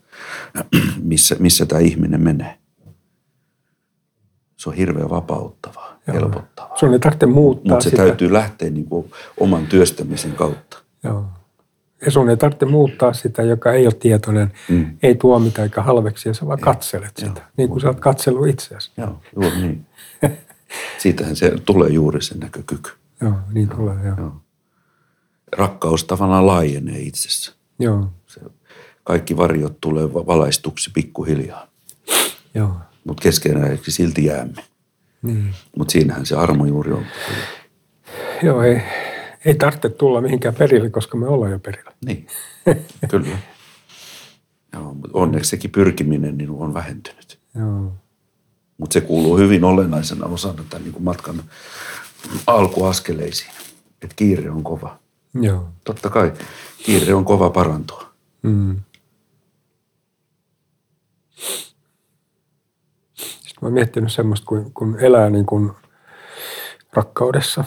missä, 1.04 1.36
missä 1.39 1.65
tämä 1.65 1.82
ihminen 1.82 2.21
menee. 2.21 2.58
Se 4.58 4.69
on 4.69 4.75
hirveän 4.75 5.10
vapauttavaa, 5.10 5.99
Joo. 6.08 6.15
helpottavaa. 6.15 6.77
Sun 6.77 6.93
ei 6.93 6.99
tarvitse 6.99 7.25
muuttaa 7.25 7.71
Mutta 7.73 7.84
se 7.84 7.89
sitä. 7.89 8.04
täytyy 8.04 8.34
lähteä 8.34 8.69
niin 8.69 8.86
kuin 8.86 9.12
oman 9.39 9.67
työstämisen 9.67 10.32
kautta. 10.32 10.77
Joo. 11.04 11.25
Ja 12.06 12.12
sun 12.12 12.30
ei 12.30 12.38
tarvitse 12.38 12.65
muuttaa 12.65 13.13
sitä, 13.13 13.41
joka 13.43 13.71
ei 13.71 13.86
ole 13.86 13.93
tietoinen, 13.93 14.51
Mm. 14.69 14.97
ei 15.04 15.15
tuomita 15.15 15.63
eikä 15.63 15.82
halveksi, 15.82 16.30
ja 16.30 16.34
sä 16.34 16.47
vaan 16.47 16.60
katselet 16.60 17.17
sitä. 17.17 17.32
Joo. 17.41 17.45
Niin 17.58 17.69
kuin 17.69 17.82
sä 17.82 17.88
oot 17.88 17.99
katsellut 17.99 18.47
itseäsi. 18.47 18.91
Joo, 18.97 19.21
juuri 19.36 19.62
niin. 19.62 19.86
Siitähän 20.97 21.36
se 21.36 21.51
tulee 21.65 21.89
juuri 21.89 22.21
se 22.21 22.38
näkökyky. 22.38 22.91
Joo, 23.21 23.34
niin 23.54 23.69
tulee, 23.69 23.95
joo. 24.06 24.15
Joo. 24.17 24.41
Rakkaus 25.57 26.03
tavallaan 26.03 26.47
laajenee 26.47 26.99
itsessä. 26.99 27.53
Joo, 27.79 28.07
Se, 28.27 28.41
kaikki 29.03 29.37
varjot 29.37 29.81
tulee 29.81 30.13
va- 30.13 30.25
valaistuksi 30.27 30.91
pikkuhiljaa, 30.93 31.67
joo. 32.53 32.75
mutta 33.03 33.21
keskenäiseksi 33.23 33.91
silti 33.91 34.25
jäämme. 34.25 34.63
Niin. 35.21 35.55
Mutta 35.77 35.91
siinähän 35.91 36.25
se 36.25 36.35
armo 36.35 36.65
juuri 36.65 36.91
on. 36.91 37.05
Joo, 38.43 38.61
ei, 38.61 38.81
ei 39.45 39.55
tarvitse 39.55 39.89
tulla 39.89 40.21
mihinkään 40.21 40.55
perille, 40.55 40.89
koska 40.89 41.17
me 41.17 41.27
ollaan 41.27 41.51
jo 41.51 41.59
perillä. 41.59 41.91
Niin, 42.05 42.27
kyllä. 43.09 43.37
Joo, 44.73 44.93
mutta 44.93 45.09
onneksi 45.13 45.49
sekin 45.49 45.71
pyrkiminen 45.71 46.37
niin 46.37 46.49
on 46.49 46.73
vähentynyt. 46.73 47.39
Joo, 47.55 47.93
Mutta 48.77 48.93
se 48.93 49.01
kuuluu 49.01 49.37
hyvin 49.37 49.63
olennaisena 49.63 50.25
osana 50.25 50.63
tämän 50.69 50.83
niin 50.83 50.93
kuin 50.93 51.03
matkan 51.03 51.43
alkuaskeleisiin. 52.47 53.51
Että 54.01 54.15
kiire 54.15 54.49
on 54.51 54.63
kova. 54.63 54.99
Joo. 55.34 55.70
Totta 55.84 56.10
kai 56.10 56.34
kiire 56.78 57.13
on 57.13 57.26
kova 57.26 57.50
parantua. 57.50 58.12
Mm. 58.41 58.82
Sitten 63.15 63.58
mä 63.62 63.65
oon 63.65 63.74
miettinyt 63.74 64.12
semmoista, 64.12 64.46
kun, 64.46 64.72
kun 64.74 65.00
elää 65.00 65.30
niin 65.30 65.46
kuin 65.46 65.72
rakkaudessa. 66.94 67.63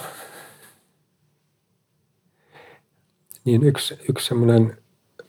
Niin 3.45 3.63
yksi, 3.63 3.99
yksi 4.09 4.27
semmoinen 4.27 4.79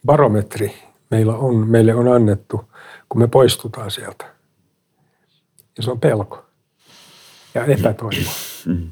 barometri 0.05 0.75
meillä 1.11 1.35
on, 1.35 1.67
meille 1.67 1.95
on 1.95 2.07
annettu, 2.07 2.71
kun 3.09 3.21
me 3.21 3.27
poistutaan 3.27 3.91
sieltä. 3.91 4.35
Ja 5.77 5.83
se 5.83 5.91
on 5.91 5.99
pelko 5.99 6.45
ja 7.55 7.65
epätoivo. 7.65 8.29
Mm. 8.65 8.89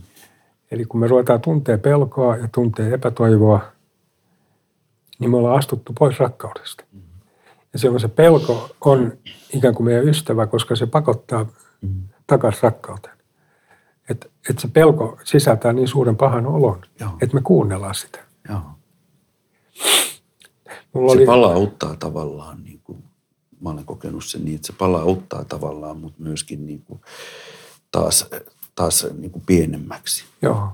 Eli 0.73 0.85
kun 0.85 0.99
me 0.99 1.07
ruvetaan 1.07 1.41
tuntee 1.41 1.77
pelkoa 1.77 2.37
ja 2.37 2.47
tuntee 2.53 2.93
epätoivoa, 2.93 3.61
niin 5.19 5.31
me 5.31 5.37
ollaan 5.37 5.57
astuttu 5.57 5.93
pois 5.99 6.19
rakkaudesta. 6.19 6.83
Ja 7.73 7.79
silloin 7.79 8.01
se 8.01 8.07
pelko 8.07 8.69
on 8.85 9.17
ikään 9.53 9.75
kuin 9.75 9.85
meidän 9.85 10.07
ystävä, 10.07 10.47
koska 10.47 10.75
se 10.75 10.85
pakottaa 10.85 11.45
takaisin 12.27 12.63
rakkauteen. 12.63 13.17
Että 14.09 14.27
et 14.49 14.59
se 14.59 14.67
pelko 14.67 15.17
sisältää 15.23 15.73
niin 15.73 15.87
suuren 15.87 16.17
pahan 16.17 16.45
olon, 16.45 16.81
Joo. 16.99 17.11
että 17.21 17.35
me 17.35 17.41
kuunnellaan 17.41 17.95
sitä. 17.95 18.19
Joo. 18.49 18.61
Mulla 20.93 21.11
Se 21.11 21.17
oli, 21.17 21.25
palauttaa 21.25 21.95
tavallaan, 21.95 22.63
niin 22.63 22.79
kuin, 22.83 23.03
mä 23.61 23.69
olen 23.69 23.85
kokenut 23.85 24.25
sen 24.25 24.45
niin, 24.45 24.55
että 24.55 24.67
se 24.67 24.73
palauttaa 24.73 25.45
tavallaan, 25.45 25.97
mutta 25.97 26.23
myöskin 26.23 26.65
niin 26.65 26.81
kuin, 26.81 27.01
taas, 27.91 28.29
taas 28.75 29.07
niin 29.17 29.31
kuin 29.31 29.43
pienemmäksi. 29.45 30.25
joo. 30.41 30.69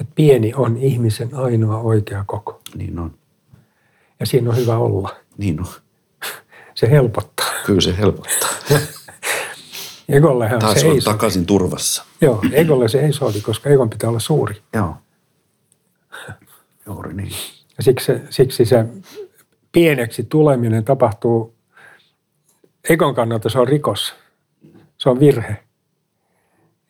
Et 0.00 0.08
pieni 0.14 0.52
on 0.56 0.76
ihmisen 0.76 1.34
ainoa 1.34 1.78
oikea 1.78 2.24
koko. 2.26 2.60
Niin 2.74 2.98
on. 2.98 3.14
Ja 4.20 4.26
siinä 4.26 4.50
on 4.50 4.56
hyvä 4.56 4.78
olla. 4.78 5.16
Niin 5.38 5.60
on. 5.60 5.66
Se 6.74 6.90
helpottaa. 6.90 7.46
Kyllä 7.66 7.80
se 7.80 7.96
helpottaa. 7.98 8.48
Egollehan 10.08 10.58
Taas 10.58 10.80
se 10.80 10.86
on 10.86 10.94
ei 10.94 11.00
sovi. 11.00 11.12
takaisin 11.14 11.46
turvassa. 11.46 12.04
Joo, 12.20 12.42
egolle 12.52 12.88
se 12.88 13.00
ei 13.00 13.12
sovi, 13.12 13.40
koska 13.40 13.70
egon 13.70 13.90
pitää 13.90 14.08
olla 14.10 14.20
suuri. 14.20 14.62
Joo. 14.72 14.96
Juuri 16.86 17.14
niin. 17.14 17.32
Ja 17.76 17.82
siksi 17.82 18.12
siksi 18.30 18.64
se 18.64 18.84
pieneksi 19.72 20.22
tuleminen 20.24 20.84
tapahtuu 20.84 21.54
ekon 22.88 23.14
kannalta 23.14 23.48
se 23.48 23.58
on 23.58 23.68
rikos. 23.68 24.14
Se 24.98 25.08
on 25.08 25.20
virhe. 25.20 25.64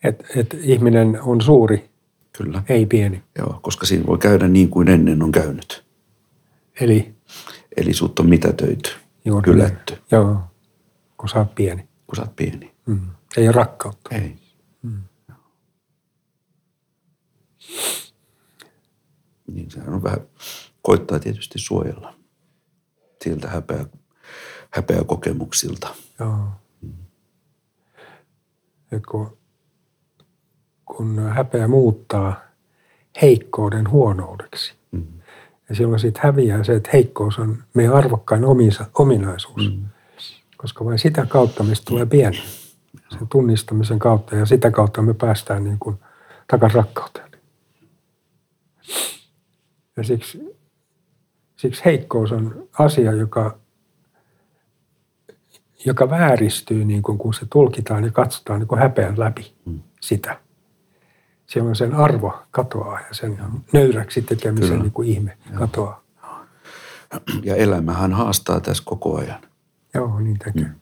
Että 0.04 0.24
et 0.36 0.54
ihminen 0.60 1.22
on 1.22 1.40
suuri, 1.40 1.90
Kyllä. 2.38 2.62
ei 2.68 2.86
pieni. 2.86 3.22
Joo, 3.38 3.58
koska 3.62 3.86
siinä 3.86 4.06
voi 4.06 4.18
käydä 4.18 4.48
niin 4.48 4.68
kuin 4.70 4.88
ennen 4.88 5.22
on 5.22 5.32
käynyt. 5.32 5.84
Eli 6.80 7.14
Eli 7.76 7.92
sut 7.94 8.18
on 8.18 8.28
mitätöity, 8.28 8.90
juuri 9.24 9.52
hylätty. 9.52 9.98
Joo, 10.10 10.40
kun 11.16 11.28
sä 11.28 11.38
oot 11.38 11.54
pieni. 11.54 11.88
kun 12.06 12.16
sä 12.16 12.22
oot 12.22 12.36
pieni. 12.36 12.74
Mm. 12.86 13.00
Ei 13.36 13.44
ole 13.48 13.52
rakkautta. 13.52 14.14
Ei. 14.14 14.36
Niin 19.46 19.70
sehän 19.70 19.94
on 19.94 20.02
vähän, 20.02 20.20
koittaa 20.82 21.18
tietysti 21.18 21.58
suojella 21.58 22.14
siltä 23.24 23.48
häpeä, 23.48 23.86
häpeä 24.70 25.04
kokemuksilta. 25.04 25.94
Joo. 26.20 26.48
Et 28.92 29.06
kun, 29.06 29.38
kun 30.84 31.18
häpeä 31.18 31.68
muuttaa 31.68 32.40
heikkouden 33.22 33.90
huonoudeksi. 33.90 34.74
Mm. 34.92 35.06
Ja 35.68 35.74
silloin 35.74 36.00
siitä 36.00 36.20
häviää 36.22 36.64
se, 36.64 36.74
että 36.74 36.90
heikkous 36.92 37.38
on 37.38 37.62
meidän 37.74 37.94
arvokkain 37.94 38.44
omisa, 38.44 38.84
ominaisuus. 38.98 39.70
Mm. 39.70 39.84
Koska 40.56 40.84
vain 40.84 40.98
sitä 40.98 41.26
kautta 41.26 41.62
meistä 41.62 41.84
tulee 41.88 42.06
pieni. 42.06 42.42
Sen 43.10 43.28
tunnistamisen 43.28 43.98
kautta 43.98 44.36
ja 44.36 44.46
sitä 44.46 44.70
kautta 44.70 45.02
me 45.02 45.14
päästään 45.14 45.64
niin 45.64 45.78
kuin 45.78 45.96
takaisin 46.50 46.76
rakkauteen. 46.76 47.30
Ja 49.96 50.04
siksi, 50.04 50.56
siksi 51.56 51.84
heikkous 51.84 52.32
on 52.32 52.68
asia, 52.78 53.12
joka, 53.12 53.58
joka 55.86 56.10
vääristyy, 56.10 56.84
niin 56.84 57.02
kuin, 57.02 57.18
kun 57.18 57.34
se 57.34 57.46
tulkitaan 57.52 58.04
ja 58.04 58.10
katsotaan 58.10 58.60
niin 58.60 58.68
kuin 58.68 58.78
häpeän 58.78 59.18
läpi 59.20 59.52
Mm. 59.64 59.80
sitä. 60.00 60.40
Silloin 61.54 61.76
sen 61.76 61.94
arvo 61.94 62.42
katoaa 62.50 63.00
ja 63.00 63.06
sen 63.14 63.38
nöyräksi 63.72 64.22
tekemisen 64.22 64.68
Kyllä. 64.68 64.82
niin 64.82 64.92
kuin 64.92 65.08
ihme 65.08 65.38
katoaa. 65.54 66.02
Ja 67.42 67.56
elämähän 67.56 68.12
haastaa 68.12 68.60
tässä 68.60 68.82
koko 68.86 69.18
ajan. 69.18 69.40
Joo, 69.94 70.20
niin 70.20 70.38
tekee. 70.38 70.62
Mm. 70.64 70.74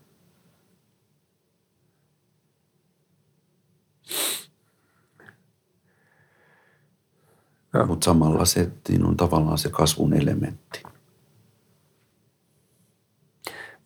Joo. 7.75 7.87
Mutta 7.87 8.05
samalla 8.05 8.45
se 8.45 8.71
siinä 8.87 9.07
on 9.09 9.17
tavallaan 9.17 9.59
se 9.59 9.69
kasvun 9.71 10.15
elementti. 10.15 10.83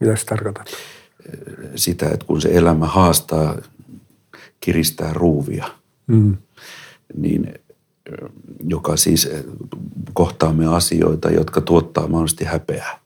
Mitä 0.01 0.17
se 0.17 0.25
tarkoittaa? 0.27 0.65
Sitä, 1.77 2.07
että 2.07 2.27
kun 2.27 2.41
se 2.41 2.49
elämä 2.53 2.87
haastaa, 2.87 3.57
kiristää 4.61 5.13
ruuvia, 5.13 5.67
Mm. 6.07 6.37
Niin 7.17 7.55
joka 8.65 8.97
siis 8.97 9.29
kohtaamme 10.13 10.67
asioita, 10.67 11.31
jotka 11.31 11.61
tuottaa 11.61 12.09
mahdollisesti 12.09 12.45
häpeää. 12.45 12.99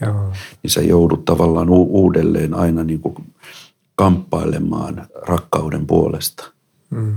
Joo, 0.00 0.32
Niin 0.62 0.70
sä 0.70 0.80
joudut 0.82 1.24
tavallaan 1.24 1.70
u- 1.70 2.02
uudelleen 2.02 2.54
aina 2.54 2.84
niin 2.84 3.00
kuin 3.00 3.14
kamppailemaan 3.94 5.06
rakkauden 5.26 5.86
puolesta, 5.86 6.52
mm. 6.90 7.14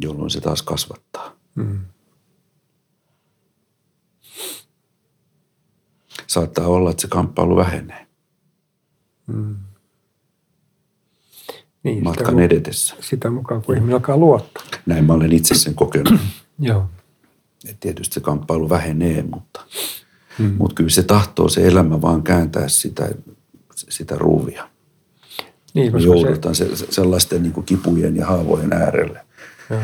jolloin 0.00 0.30
se 0.30 0.40
taas 0.40 0.62
kasvattaa. 0.62 1.32
Mm. 1.54 1.80
Saattaa 6.26 6.66
olla, 6.66 6.90
että 6.90 7.00
se 7.00 7.08
kamppailu 7.08 7.56
vähenee 7.56 8.06
Mm. 9.26 9.56
Niin, 11.86 12.04
matkan 12.04 12.26
sitä, 12.34 12.42
edetessä. 12.42 12.96
sitä 13.00 13.30
mukaan, 13.30 13.62
kun 13.62 13.74
ihminen 13.74 13.94
alkaa 13.94 14.16
luottaa. 14.16 14.62
Näin 14.86 15.04
mä 15.04 15.12
olen 15.12 15.32
itse 15.32 15.54
sen 15.54 15.74
kokenut. 15.74 16.14
Joo. 16.58 16.86
Et 17.68 17.76
tietysti 17.80 18.14
se 18.14 18.20
kamppailu 18.20 18.70
vähenee, 18.70 19.22
mutta, 19.22 19.60
Mm. 20.38 20.54
mutta 20.58 20.74
kyllä 20.74 20.90
se 20.90 21.02
tahtoo 21.02 21.48
se 21.48 21.66
elämä 21.66 22.02
vaan 22.02 22.22
kääntää 22.22 22.68
sitä, 22.68 23.08
sitä 23.74 24.14
ruuvia. 24.18 24.68
Niin, 25.74 25.86
Me 25.86 25.90
koska 25.92 26.06
joudutaan 26.06 26.54
se, 26.54 26.76
se, 26.76 26.86
sellaisten 26.90 27.42
niin 27.42 27.52
kuin 27.52 27.66
kipujen 27.66 28.16
ja 28.16 28.26
haavojen 28.26 28.72
äärelle, 28.72 29.20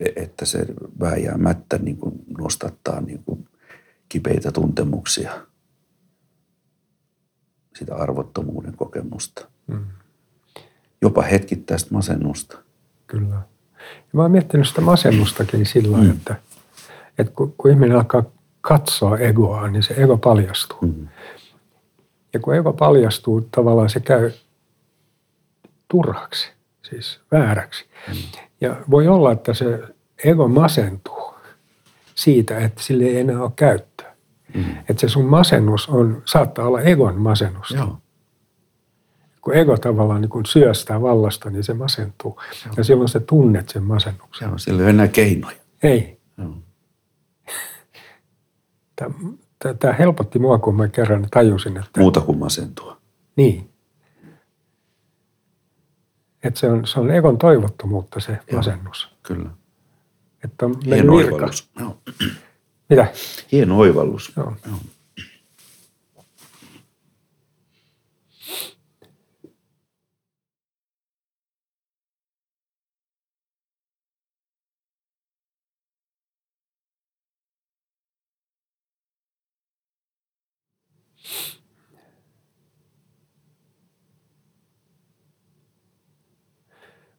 e- 0.00 0.12
että 0.22 0.44
se 0.44 0.66
vääjäämättä 1.00 1.78
niin 1.78 1.96
kuin 1.96 2.14
nostattaa 2.38 3.00
niin 3.00 3.22
kuin 3.24 3.48
kipeitä 4.08 4.52
tuntemuksia, 4.52 5.32
sitä 7.78 7.94
arvottomuuden 7.94 8.76
kokemusta, 8.76 9.48
Mm. 9.66 9.84
jopa 11.02 11.22
hetkittäistä 11.22 11.94
masennusta. 11.94 12.58
Kyllä. 13.06 13.34
Ja 13.34 14.10
mä 14.12 14.22
oon 14.22 14.30
miettinyt 14.30 14.68
sitä 14.68 14.80
masennustakin 14.80 15.66
sillä 15.66 15.96
Mm. 15.96 16.10
että, 16.10 16.36
että 17.18 17.32
kun, 17.36 17.54
kun 17.58 17.70
ihminen 17.70 17.96
alkaa 17.96 18.22
katsoa 18.60 19.18
egoa, 19.18 19.68
niin 19.68 19.82
se 19.82 19.94
ego 19.94 20.16
paljastuu. 20.18 20.78
Mm. 20.80 21.08
Ja 22.32 22.40
kun 22.40 22.54
ego 22.54 22.72
paljastuu, 22.72 23.40
tavallaan 23.50 23.90
se 23.90 24.00
käy 24.00 24.30
turhaksi, 25.88 26.52
siis 26.82 27.20
vääräksi. 27.32 27.84
Ja 28.60 28.76
voi 28.90 29.08
olla, 29.08 29.32
että 29.32 29.54
se 29.54 29.80
ego 30.24 30.48
masentuu 30.48 31.34
siitä, 32.14 32.58
että 32.58 32.82
sille 32.82 33.04
ei 33.04 33.18
enää 33.20 33.42
ole 33.42 33.50
käyttöä. 33.56 34.13
Mm. 34.54 34.64
Että 34.88 35.00
se 35.00 35.08
sun 35.08 35.24
masennus 35.24 35.88
on, 35.88 36.22
saattaa 36.24 36.66
olla 36.66 36.80
egon 36.80 37.18
masennusta. 37.20 37.76
Joo. 37.76 37.98
Kun 39.40 39.54
ego 39.54 39.76
tavallaan 39.76 40.20
niin 40.20 40.28
kun 40.30 40.46
syöstää 40.46 41.02
vallasta, 41.02 41.50
niin 41.50 41.64
se 41.64 41.74
masentuu. 41.74 42.40
Ja 42.76 42.84
silloin 42.84 43.08
sä 43.08 43.20
tunnet 43.20 43.68
sen 43.68 43.82
masennuksen. 43.82 44.48
Joo, 44.48 44.58
sillä 44.58 44.78
ei 44.78 44.84
ole 44.84 44.90
enää 44.90 45.08
keinoja. 45.08 45.56
Ei. 45.82 46.20
Joo. 46.38 46.54
Tämä 49.78 49.94
helpotti 49.94 50.38
mua, 50.38 50.58
kun 50.58 50.76
mä 50.76 50.88
kerran 50.88 51.26
tajusin, 51.30 51.76
että 51.76 52.00
Muuta 52.00 52.20
kuin 52.20 52.38
masentua. 52.38 52.96
niin. 53.36 53.70
Että 56.42 56.60
se 56.60 56.70
on, 56.70 56.86
se 56.86 57.00
on 57.00 57.10
egon 57.10 57.38
toivottomuutta 57.38 58.20
se 58.20 58.32
Joo. 58.32 58.56
masennus. 58.56 59.08
Kyllä. 59.22 59.50
Että 60.44 60.66
on 60.66 60.76
mennyt 60.86 61.16
virka. 61.16 61.46
Mitä? 62.88 63.12
Hieno 63.52 63.78
oivallus. 63.78 64.32
Joo. 64.36 64.56
Joo. 64.66 64.76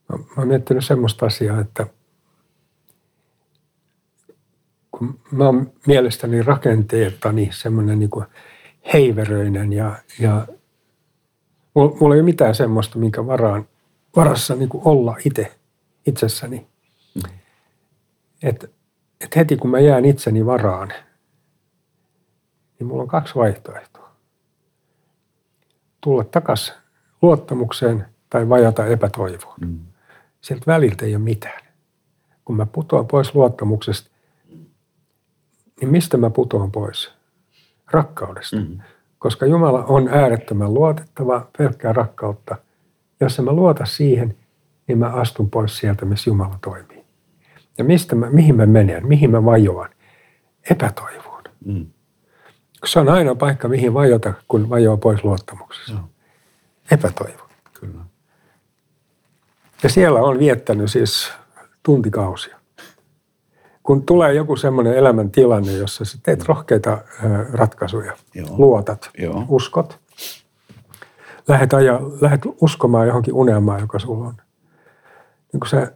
Mä, 0.10 0.18
mä 0.18 0.24
oon 0.38 0.48
miettinyt 0.48 0.86
semmoista 0.86 1.26
asiaa, 1.26 1.60
että 1.62 1.88
kun 4.98 5.20
mä 5.32 5.46
oon 5.46 5.72
mielestäni 5.88 6.42
rakenteeltani 6.42 7.50
semmoinen 7.54 8.00
niin 8.00 8.10
heiveröinen 8.94 9.74
ja, 9.74 9.96
ja 10.20 10.48
mulla, 11.74 12.16
ei 12.16 12.20
ole 12.20 12.22
mitään 12.22 12.56
semmoista, 12.56 13.00
minkä 13.00 13.28
varaan, 13.28 13.68
varassa 14.16 14.56
niin 14.56 14.70
kuin 14.70 14.82
olla 14.86 15.18
itse 15.26 15.56
itsessäni. 16.06 16.68
Et, 18.44 18.72
et 19.22 19.36
heti 19.36 19.58
kun 19.58 19.72
mä 19.72 19.80
jään 19.80 20.06
itseni 20.06 20.46
varaan, 20.46 20.94
niin 22.80 22.88
mulla 22.88 23.02
on 23.02 23.08
kaksi 23.08 23.36
vaihtoehtoa. 23.36 24.12
Tulla 26.02 26.24
takas 26.24 26.74
luottamukseen 27.22 28.06
tai 28.30 28.50
vajata 28.50 28.86
epätoivoon. 28.86 29.60
Mm. 29.60 29.80
Sieltä 30.42 30.64
väliltä 30.68 31.06
ei 31.06 31.16
ole 31.16 31.24
mitään. 31.24 31.62
Kun 32.46 32.56
mä 32.56 32.66
putoan 32.66 33.08
pois 33.08 33.36
luottamuksesta, 33.36 34.10
niin 35.82 35.92
mistä 35.92 36.18
mä 36.18 36.30
putoan 36.30 36.72
pois? 36.72 37.12
Rakkaudesta. 37.92 38.56
Mm. 38.56 38.78
Koska 39.20 39.46
Jumala 39.46 39.84
on 39.84 40.08
äärettömän 40.08 40.74
luotettava, 40.74 41.48
pelkkää 41.58 41.94
rakkautta. 41.94 42.56
Jos 43.20 43.40
en 43.40 43.46
mä 43.46 43.52
luota 43.52 43.86
siihen, 43.86 44.36
niin 44.88 44.98
mä 44.98 45.08
astun 45.08 45.50
pois 45.50 45.78
sieltä, 45.78 46.06
missä 46.06 46.30
Jumala 46.30 46.60
toimii. 46.64 47.06
Ja 47.78 47.84
mistä 47.84 48.16
mä, 48.16 48.30
mihin 48.30 48.56
mä 48.56 48.66
menen, 48.66 49.08
mihin 49.08 49.32
mä 49.32 49.46
vajoan? 49.46 49.90
Epätoivoon. 50.70 51.44
Mm. 51.66 51.86
Se 52.86 53.00
on 53.00 53.10
aina 53.10 53.36
paikka, 53.36 53.68
mihin 53.68 53.94
vajota, 53.94 54.34
kun 54.48 54.70
vajoaa 54.70 54.98
pois 54.98 55.24
luottamuksesta. 55.24 55.92
Joo. 55.92 56.10
Epätoivo. 56.92 57.50
Kyllä. 57.80 58.02
Ja 59.84 59.90
siellä 59.90 60.20
on 60.20 60.40
viettänyt 60.40 60.92
siis 60.92 61.34
tuntikausia. 61.84 62.55
Kun 63.86 64.06
tulee 64.06 64.34
joku 64.34 64.56
semmoinen 64.56 64.94
elämäntilanne, 64.94 65.74
jossa 65.74 66.06
sä 66.06 66.18
teet 66.24 66.46
rohkeita 66.46 66.98
ratkaisuja, 67.54 68.14
Joo. 68.34 68.48
luotat, 68.58 69.10
Joo. 69.18 69.44
uskot, 69.50 70.00
lähet, 71.48 71.74
aja, 71.74 72.00
lähet 72.22 72.42
uskomaan 72.62 73.08
johonkin 73.08 73.34
unelmaan, 73.34 73.80
joka 73.80 74.00
sulla 74.00 74.28
on. 74.28 74.36
Niin 75.54 75.60
kun 75.60 75.70
sä, 75.70 75.92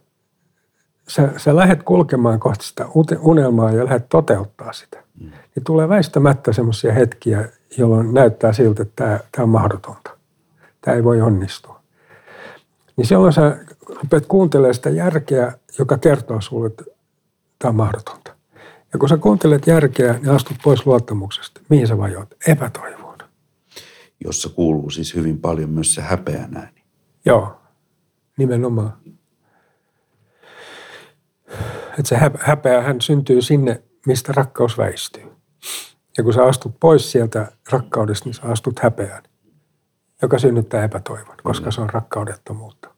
sä, 1.08 1.30
sä 1.38 1.56
lähdet 1.56 1.84
kulkemaan 1.84 2.40
kohti 2.40 2.66
sitä 2.66 2.86
unelmaa 3.20 3.72
ja 3.72 3.86
lähdet 3.86 4.10
toteuttaa 4.10 4.74
sitä, 4.74 5.04
mm. 5.20 5.26
niin 5.26 5.64
tulee 5.64 5.90
väistämättä 5.90 6.54
semmoisia 6.54 6.94
hetkiä, 6.94 7.50
jolloin 7.78 8.14
näyttää 8.14 8.54
siltä, 8.54 8.82
että 8.82 9.04
tämä, 9.04 9.20
tämä 9.32 9.44
on 9.44 9.50
mahdotonta. 9.50 10.12
Tämä 10.82 10.98
ei 10.98 11.04
voi 11.04 11.22
onnistua. 11.22 11.80
Niin 12.98 13.08
silloin 13.08 13.34
sä 13.34 13.58
rupeat 14.02 14.26
kuuntelemaan 14.26 14.74
sitä 14.74 14.90
järkeä, 14.90 15.54
joka 15.80 15.98
kertoo 15.98 16.42
sulle, 16.42 16.68
että 16.68 16.84
tämä 17.60 17.70
on 17.70 17.76
mahdotonta. 17.76 18.36
Ja 18.94 19.00
kun 19.00 19.10
sä 19.10 19.18
kuuntelet 19.18 19.68
järkeä, 19.68 20.14
niin 20.14 20.30
astut 20.30 20.58
pois 20.64 20.86
luottamuksesta. 20.86 21.62
Mihin 21.70 21.88
sä 21.88 21.98
vajoat? 21.98 22.36
Epätoivoon. 22.48 23.18
Jossa 24.26 24.50
kuuluu 24.50 24.90
siis 24.90 25.16
hyvin 25.16 25.40
paljon 25.40 25.70
myös 25.70 25.96
se 25.96 26.02
häpeä 26.02 26.48
näin. 26.48 26.76
Joo, 27.26 27.62
nimenomaan. 28.38 28.98
Että 31.90 32.04
se 32.04 32.18
häpeä, 32.40 32.82
hän 32.82 33.02
syntyy 33.02 33.42
sinne, 33.42 33.84
mistä 34.06 34.34
rakkaus 34.36 34.78
väistyy. 34.78 35.24
Ja 36.18 36.24
kun 36.24 36.34
sä 36.34 36.44
astut 36.44 36.80
pois 36.80 37.12
sieltä 37.12 37.52
rakkaudesta, 37.72 38.26
niin 38.26 38.34
sä 38.34 38.42
astut 38.42 38.80
häpeään, 38.80 39.24
joka 40.22 40.40
synnyttää 40.40 40.84
epätoivon, 40.84 41.36
koska 41.44 41.72
se 41.72 41.82
on 41.82 41.90
rakkaudettomuutta. 41.90 42.90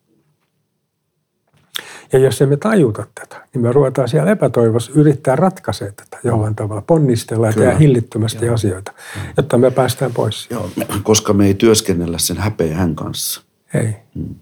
Ja 2.13 2.19
jos 2.19 2.41
emme 2.41 2.57
tajuta 2.57 3.07
tätä, 3.15 3.47
niin 3.53 3.61
me 3.61 3.71
ruvetaan 3.71 4.09
siellä 4.09 4.31
epätoivossa 4.31 4.91
yrittää 4.95 5.35
ratkaisea 5.35 5.91
tätä 5.91 6.19
jollain 6.23 6.55
tavalla, 6.55 6.81
ponnistella 6.81 7.47
ja 7.47 7.53
tehdä 7.53 7.77
hillittömästi 7.77 8.45
Joo. 8.45 8.55
asioita, 8.55 8.93
jotta 9.37 9.57
me 9.57 9.71
päästään 9.71 10.13
pois. 10.13 10.47
Joo, 10.49 10.69
koska 11.03 11.33
me 11.33 11.45
ei 11.45 11.53
työskennellä 11.53 12.17
sen 12.17 12.37
häpeän 12.37 12.95
kanssa. 12.95 13.41
Ei. 13.73 13.95
Hmm. 14.15 14.35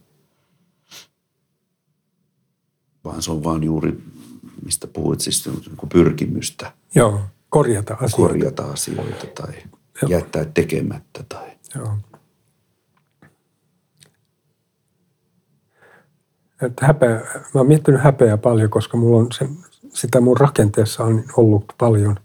Vaan 3.03 3.21
se 3.21 3.31
on 3.31 3.43
vaan 3.43 3.63
juuri, 3.63 3.97
mistä 4.65 4.87
puhuit, 4.87 5.21
siis 5.21 5.47
niin 5.47 5.89
pyrkimystä. 5.91 6.71
Joo, 6.95 7.21
korjata 7.49 7.93
asioita. 7.93 8.15
Korjata 8.15 8.65
asioita 8.65 9.27
tai 9.35 9.53
Joo. 10.01 10.11
jättää 10.11 10.45
tekemättä. 10.45 11.23
Tai... 11.29 11.47
Joo. 11.75 11.97
Että 16.61 16.85
häpeä, 16.85 17.15
mä 17.53 17.59
oon 17.59 17.67
miettinyt 17.67 18.01
häpeää 18.01 18.37
paljon, 18.37 18.69
koska 18.69 18.97
mulla 18.97 19.19
on 19.19 19.27
se, 19.31 19.49
sitä 19.93 20.21
mun 20.21 20.37
rakenteessa 20.37 21.03
on 21.03 21.23
ollut 21.37 21.73
paljon. 21.77 22.19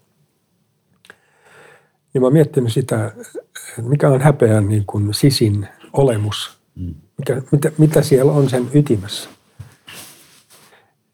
Ja 2.14 2.20
mä 2.20 2.26
oon 2.26 2.32
miettinyt 2.32 2.72
sitä, 2.72 3.12
mikä 3.82 4.08
on 4.08 4.20
häpeän 4.20 4.68
niin 4.68 4.84
kuin 4.86 5.14
sisin 5.14 5.68
olemus. 5.92 6.58
Mm. 6.74 6.94
Mikä, 7.18 7.42
mitä, 7.52 7.72
mitä 7.78 8.02
siellä 8.02 8.32
on 8.32 8.50
sen 8.50 8.70
ytimessä. 8.74 9.30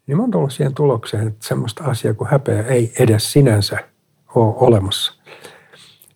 Niin 0.06 0.16
mä 0.16 0.22
oon 0.22 0.30
tullut 0.30 0.52
siihen 0.52 0.74
tulokseen, 0.74 1.26
että 1.26 1.46
semmoista 1.46 1.84
asiaa 1.84 2.14
kuin 2.14 2.30
häpeä 2.30 2.62
ei 2.62 2.92
edes 2.98 3.32
sinänsä 3.32 3.78
ole 4.34 4.54
olemassa. 4.56 5.12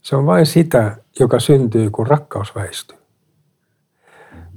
Se 0.02 0.16
on 0.16 0.26
vain 0.26 0.46
sitä, 0.46 0.96
joka 1.20 1.40
syntyy, 1.40 1.90
kun 1.90 2.06
rakkaus 2.06 2.54
väistyy 2.54 3.03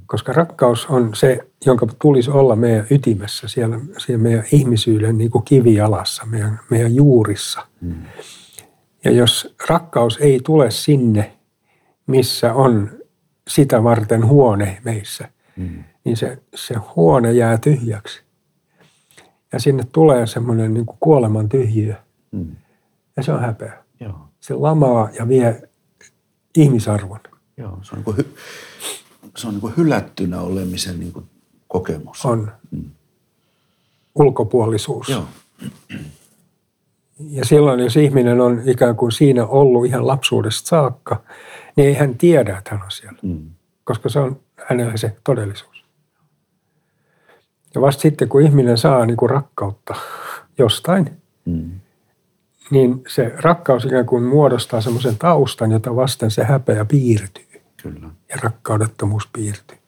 koska 0.08 0.32
rakkaus 0.32 0.86
on 0.86 1.14
se, 1.14 1.38
jonka 1.66 1.86
tulisi 2.02 2.30
olla 2.30 2.56
meidän 2.56 2.86
ytimessä, 2.90 3.48
siellä, 3.48 3.80
siellä 3.98 4.22
meidän 4.22 4.44
ihmisyyden 4.52 5.18
niin 5.18 5.30
kuin 5.30 5.44
kivijalassa, 5.44 6.26
meidän, 6.26 6.60
meidän 6.70 6.94
juurissa. 6.94 7.66
Mm. 7.80 8.02
Ja 9.04 9.10
jos 9.10 9.54
rakkaus 9.68 10.18
ei 10.20 10.40
tule 10.44 10.70
sinne, 10.70 11.36
missä 12.06 12.54
on 12.54 12.90
sitä 13.48 13.84
varten 13.84 14.26
huone 14.26 14.80
meissä, 14.84 15.28
mm. 15.56 15.84
niin 16.04 16.16
se, 16.16 16.38
se 16.54 16.74
huone 16.96 17.32
jää 17.32 17.58
tyhjäksi. 17.58 18.22
Ja 19.52 19.60
sinne 19.60 19.82
tulee 19.92 20.26
semmoinen 20.26 20.74
niin 20.74 20.86
kuin 20.86 20.96
kuoleman 21.00 21.48
tyhjiö. 21.48 21.94
Mm. 22.32 22.56
Ja 23.16 23.22
se 23.22 23.32
on 23.32 23.40
häpeä. 23.40 23.72
Joo. 24.00 24.18
Se 24.40 24.54
lamaa 24.54 25.08
ja 25.18 25.28
vie 25.28 25.62
ihmisarvon. 26.56 27.20
Joo, 27.56 27.78
se 27.82 27.96
on 27.96 27.96
niin 27.96 28.04
kuin 28.04 28.16
hy- 28.16 28.38
se 29.38 29.46
on 29.46 29.54
niin 29.54 29.60
kuin 29.60 29.74
hylättynä 29.76 30.40
olemisen 30.40 31.00
niin 31.00 31.12
kuin 31.12 31.26
kokemus. 31.68 32.24
On. 32.26 32.52
Mm. 32.70 32.90
Ulkopuolisuus. 34.14 35.08
Joo. 35.08 35.24
Ja 37.30 37.44
silloin, 37.44 37.80
jos 37.80 37.96
ihminen 37.96 38.40
on 38.40 38.62
ikään 38.66 38.96
kuin 38.96 39.12
siinä 39.12 39.46
ollut 39.46 39.86
ihan 39.86 40.06
lapsuudesta 40.06 40.68
saakka, 40.68 41.22
niin 41.76 41.88
ei 41.88 41.94
hän 41.94 42.18
tiedä, 42.18 42.58
että 42.58 42.70
hän 42.70 42.82
on 42.82 42.90
siellä. 42.90 43.18
Mm. 43.22 43.50
Koska 43.84 44.08
se 44.08 44.18
on 44.18 44.40
hänellä 44.68 44.96
se 44.96 45.16
todellisuus. 45.24 45.84
Ja 47.74 47.80
vasta 47.80 48.02
sitten, 48.02 48.28
kun 48.28 48.42
ihminen 48.42 48.78
saa 48.78 49.06
niin 49.06 49.16
kuin 49.16 49.30
rakkautta 49.30 49.94
jostain, 50.58 51.10
mm. 51.44 51.70
niin 52.70 53.02
se 53.08 53.32
rakkaus 53.36 53.84
ikään 53.84 54.06
kuin 54.06 54.22
muodostaa 54.22 54.80
semmoisen 54.80 55.18
taustan, 55.18 55.70
jota 55.72 55.96
vasten 55.96 56.30
se 56.30 56.44
häpeä 56.44 56.84
piirtyy. 56.84 57.47
Kyllä. 57.82 58.10
Ja 58.28 58.36
rakkaudettomuus 58.42 59.28
piirtyy. 59.32 59.78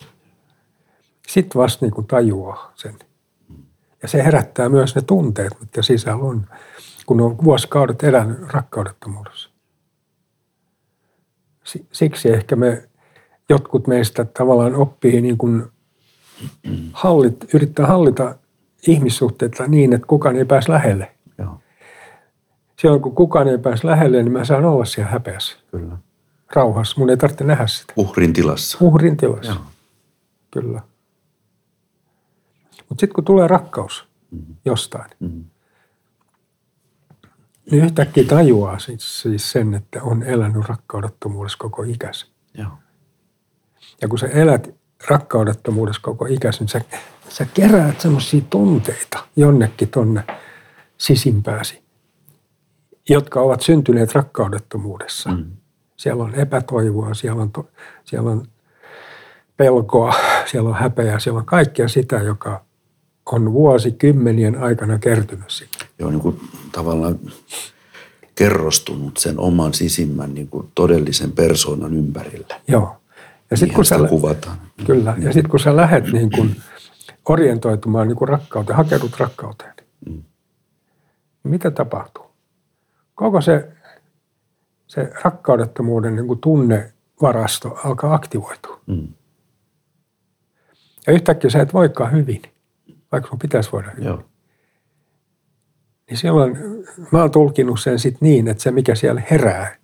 Sitten 1.28 1.60
vasta 1.60 1.84
niin 1.86 1.94
kuin 1.94 2.06
tajuaa 2.06 2.72
sen. 2.74 2.94
Ja 4.02 4.08
se 4.08 4.24
herättää 4.24 4.68
myös 4.68 4.94
ne 4.94 5.02
tunteet, 5.02 5.60
mitkä 5.60 5.82
sisällä 5.82 6.22
on, 6.22 6.46
kun 7.06 7.20
on 7.20 7.38
vuosikaudet 7.44 8.02
elänyt 8.02 8.38
rakkaudettomuudessa. 8.48 9.50
Siksi 11.92 12.30
ehkä 12.30 12.56
me, 12.56 12.88
jotkut 13.48 13.86
meistä 13.86 14.24
tavallaan 14.24 14.74
oppii 14.74 15.20
niin 15.20 15.38
kuin 15.38 15.64
hallit, 16.92 17.54
yrittää 17.54 17.86
hallita 17.86 18.34
ihmissuhteita 18.86 19.66
niin, 19.66 19.92
että 19.92 20.06
kukaan 20.06 20.36
ei 20.36 20.44
pääse 20.44 20.72
lähelle. 20.72 21.14
Joo. 21.38 21.60
Silloin 22.78 23.02
kun 23.02 23.14
kukaan 23.14 23.48
ei 23.48 23.58
pääse 23.58 23.86
lähelle, 23.86 24.22
niin 24.22 24.32
mä 24.32 24.44
saan 24.44 24.64
olla 24.64 24.84
siellä 24.84 25.10
häpeässä. 25.10 25.56
Kyllä 25.70 25.96
rauhassa. 26.54 26.94
Mun 26.98 27.10
ei 27.10 27.16
tarvitse 27.16 27.44
nähdä 27.44 27.66
sitä. 27.66 27.92
Uhrin 27.96 28.32
tilassa. 28.32 28.78
Uhrin 28.80 29.16
tilassa, 29.16 29.52
Joo. 29.52 29.62
kyllä. 30.50 30.80
Mutta 32.88 33.00
sitten 33.00 33.14
kun 33.14 33.24
tulee 33.24 33.48
rakkaus 33.48 34.08
mm-hmm. 34.30 34.56
jostain, 34.64 35.10
mm-hmm. 35.20 35.44
niin 37.70 37.84
yhtäkkiä 37.84 38.24
tajuaa 38.24 38.78
siis, 38.78 39.22
siis 39.22 39.52
sen, 39.52 39.74
että 39.74 40.02
on 40.02 40.22
elänyt 40.22 40.68
rakkaudettomuudessa 40.68 41.58
koko 41.58 41.82
ikänsä. 41.82 42.26
Joo. 42.54 42.70
Ja 44.02 44.08
kun 44.08 44.18
sä 44.18 44.26
elät 44.26 44.74
rakkaudettomuudessa 45.08 46.02
koko 46.02 46.26
ikänsä, 46.26 46.60
niin 46.60 46.68
sä, 46.68 46.80
sä 47.28 47.46
keräät 47.54 48.00
semmoisia 48.00 48.40
tunteita 48.50 49.24
jonnekin 49.36 49.88
tonne 49.88 50.24
sisimpääsi, 50.98 51.82
jotka 53.08 53.40
ovat 53.40 53.60
syntyneet 53.60 54.14
rakkaudettomuudessa. 54.14 55.30
Mm. 55.30 55.50
Siellä 56.00 56.24
on 56.24 56.34
epätoivoa, 56.34 57.14
siellä 57.14 57.42
on, 57.42 57.52
to, 57.52 57.68
siellä 58.04 58.30
on 58.30 58.46
pelkoa, 59.56 60.14
siellä 60.50 60.68
on 60.68 60.74
häpeää, 60.74 61.18
siellä 61.18 61.38
on 61.38 61.46
kaikkea 61.46 61.88
sitä, 61.88 62.16
joka 62.16 62.64
on 63.26 63.52
vuosikymmenien 63.52 64.62
aikana 64.62 64.98
kertynyt 64.98 65.50
sinne. 65.50 65.72
Joo, 65.98 66.10
niin 66.10 66.20
kuin 66.20 66.40
tavallaan 66.72 67.18
kerrostunut 68.34 69.16
sen 69.16 69.38
oman 69.38 69.74
sisimmän 69.74 70.34
niin 70.34 70.48
kuin 70.48 70.68
todellisen 70.74 71.32
persoonan 71.32 71.94
ympärille. 71.94 72.54
Joo. 72.68 72.96
Ja 73.50 73.56
sitten 73.56 73.74
kun 73.74 73.84
sä, 73.84 73.98
kuvataan. 74.08 74.56
Kyllä. 74.86 75.14
Ja 75.18 75.32
sitten 75.32 75.50
kun 75.50 75.60
sä 75.60 75.76
lähdet 75.76 76.12
niin 76.12 76.30
kuin 76.30 76.56
orientoitumaan 77.28 78.08
niin 78.08 78.16
kuin 78.16 78.28
rakkauteen, 78.28 78.76
hakeudut 78.76 79.20
rakkauteen, 79.20 79.74
mm. 80.06 80.22
mitä 81.42 81.70
tapahtuu? 81.70 82.24
Koko 83.14 83.40
se 83.40 83.68
se 84.90 85.10
rakkaudettomuuden 85.24 86.16
niin 86.16 86.26
kuin 86.26 86.40
tunnevarasto 86.40 87.78
alkaa 87.84 88.14
aktivoitua. 88.14 88.80
Mm. 88.86 89.08
Ja 91.06 91.12
yhtäkkiä 91.12 91.50
sä 91.50 91.62
et 91.62 91.74
voikaan 91.74 92.12
hyvin, 92.12 92.42
vaikka 93.12 93.28
sun 93.28 93.38
pitäisi 93.38 93.72
voida 93.72 93.90
hyvin. 93.90 94.04
Joo. 94.04 94.22
Niin 96.10 96.18
silloin 96.18 96.58
mä 97.12 97.20
oon 97.20 97.30
tulkinut 97.30 97.80
sen 97.80 97.98
sit 97.98 98.20
niin, 98.20 98.48
että 98.48 98.62
se 98.62 98.70
mikä 98.70 98.94
siellä 98.94 99.22
herää, 99.30 99.76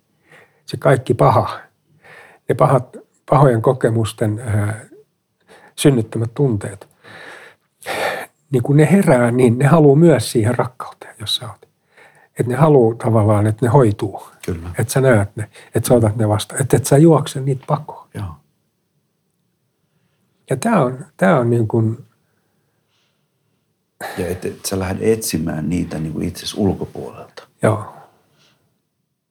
se 0.65 0.77
kaikki 0.77 1.13
paha, 1.13 1.59
ne 2.49 2.55
pahat, 2.55 2.97
pahojen 3.29 3.61
kokemusten 3.61 4.39
ää, 4.39 4.85
synnyttämät 5.75 6.33
tunteet, 6.33 6.87
niin 8.51 8.63
kun 8.63 8.77
ne 8.77 8.91
herää, 8.91 9.31
niin 9.31 9.57
ne 9.57 9.65
haluaa 9.65 9.95
myös 9.95 10.31
siihen 10.31 10.55
rakkauteen, 10.55 11.15
jos 11.19 11.35
sä 11.35 11.47
oot 11.47 11.66
että 12.39 12.51
ne 12.51 12.55
haluaa 12.55 12.95
tavallaan, 12.95 13.47
että 13.47 13.65
ne 13.65 13.69
hoituu. 13.69 14.21
Kyllä. 14.45 14.69
Että 14.79 14.93
sä 14.93 15.01
näet 15.01 15.35
ne, 15.35 15.49
että 15.75 15.87
sä 15.87 15.93
otat 15.93 16.15
ne 16.15 16.27
vastaan. 16.27 16.61
Että 16.61 16.77
et 16.77 16.85
sä 16.85 16.97
juokse 16.97 17.41
niitä 17.41 17.63
pakoon. 17.67 18.07
Joo. 18.13 18.35
Ja 20.49 20.57
tämä 20.57 20.83
on, 20.83 21.05
tää 21.17 21.39
on 21.39 21.49
niin 21.49 21.67
kuin 21.67 22.05
Ja 24.17 24.27
että 24.27 24.47
et 24.47 24.65
sä 24.65 24.79
lähdet 24.79 25.07
etsimään 25.07 25.69
niitä 25.69 25.99
niin 25.99 26.13
kuin 26.13 26.27
itsesi 26.27 26.55
ulkopuolelta, 26.57 27.43
Joo, 27.63 27.93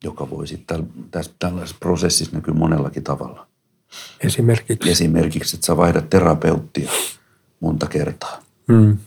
joka 0.04 0.30
voi 0.30 0.46
sitten 0.46 0.88
tässä 1.11 1.32
tällaisessa 1.38 1.76
prosessissa 1.80 2.36
näkyy 2.36 2.54
monellakin 2.54 3.04
tavalla. 3.04 3.46
esimerkiksi. 4.20 4.90
Esimerkiksi, 4.90 5.57
että 5.57 5.66
sä 5.66 5.76
vaihdat 5.76 6.11
terapeuttia 6.11 6.90
monta 7.61 7.86
kertaa. 7.86 8.42
Mm. 8.68 8.98